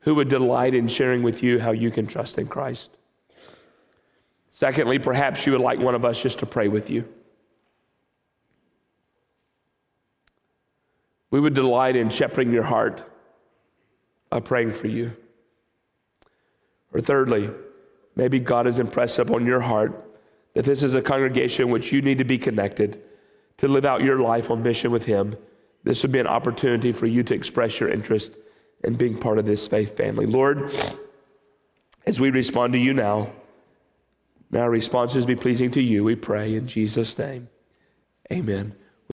who 0.00 0.14
would 0.14 0.28
delight 0.28 0.74
in 0.74 0.88
sharing 0.88 1.22
with 1.22 1.42
you 1.42 1.58
how 1.58 1.72
you 1.72 1.90
can 1.90 2.06
trust 2.06 2.38
in 2.38 2.46
Christ. 2.46 2.90
Secondly, 4.50 4.98
perhaps 4.98 5.44
you 5.44 5.52
would 5.52 5.60
like 5.60 5.78
one 5.78 5.94
of 5.94 6.04
us 6.04 6.20
just 6.20 6.38
to 6.38 6.46
pray 6.46 6.68
with 6.68 6.90
you. 6.90 7.06
We 11.30 11.40
would 11.40 11.54
delight 11.54 11.96
in 11.96 12.08
shepherding 12.08 12.52
your 12.52 12.62
heart 12.62 13.02
by 14.30 14.40
praying 14.40 14.72
for 14.72 14.86
you. 14.86 15.16
Or 16.92 17.00
thirdly, 17.00 17.50
maybe 18.14 18.38
God 18.38 18.66
has 18.66 18.78
impressed 18.78 19.18
upon 19.18 19.44
your 19.44 19.60
heart 19.60 20.04
that 20.54 20.64
this 20.64 20.82
is 20.82 20.94
a 20.94 21.02
congregation 21.02 21.66
in 21.66 21.70
which 21.70 21.92
you 21.92 22.00
need 22.00 22.18
to 22.18 22.24
be 22.24 22.38
connected 22.38 23.02
to 23.58 23.68
live 23.68 23.84
out 23.84 24.02
your 24.02 24.20
life 24.20 24.50
on 24.50 24.62
mission 24.62 24.90
with 24.90 25.04
Him 25.04 25.36
this 25.86 26.02
would 26.02 26.10
be 26.10 26.18
an 26.18 26.26
opportunity 26.26 26.90
for 26.90 27.06
you 27.06 27.22
to 27.22 27.32
express 27.32 27.78
your 27.78 27.88
interest 27.88 28.32
in 28.82 28.94
being 28.94 29.16
part 29.16 29.38
of 29.38 29.46
this 29.46 29.68
faith 29.68 29.96
family. 29.96 30.26
Lord, 30.26 30.74
as 32.04 32.18
we 32.18 32.30
respond 32.30 32.72
to 32.72 32.78
you 32.78 32.92
now, 32.92 33.30
may 34.50 34.58
our 34.58 34.68
responses 34.68 35.24
be 35.24 35.36
pleasing 35.36 35.70
to 35.70 35.80
you, 35.80 36.02
we 36.02 36.16
pray 36.16 36.56
in 36.56 36.66
Jesus' 36.66 37.16
name. 37.16 37.48
Amen. 38.32 38.74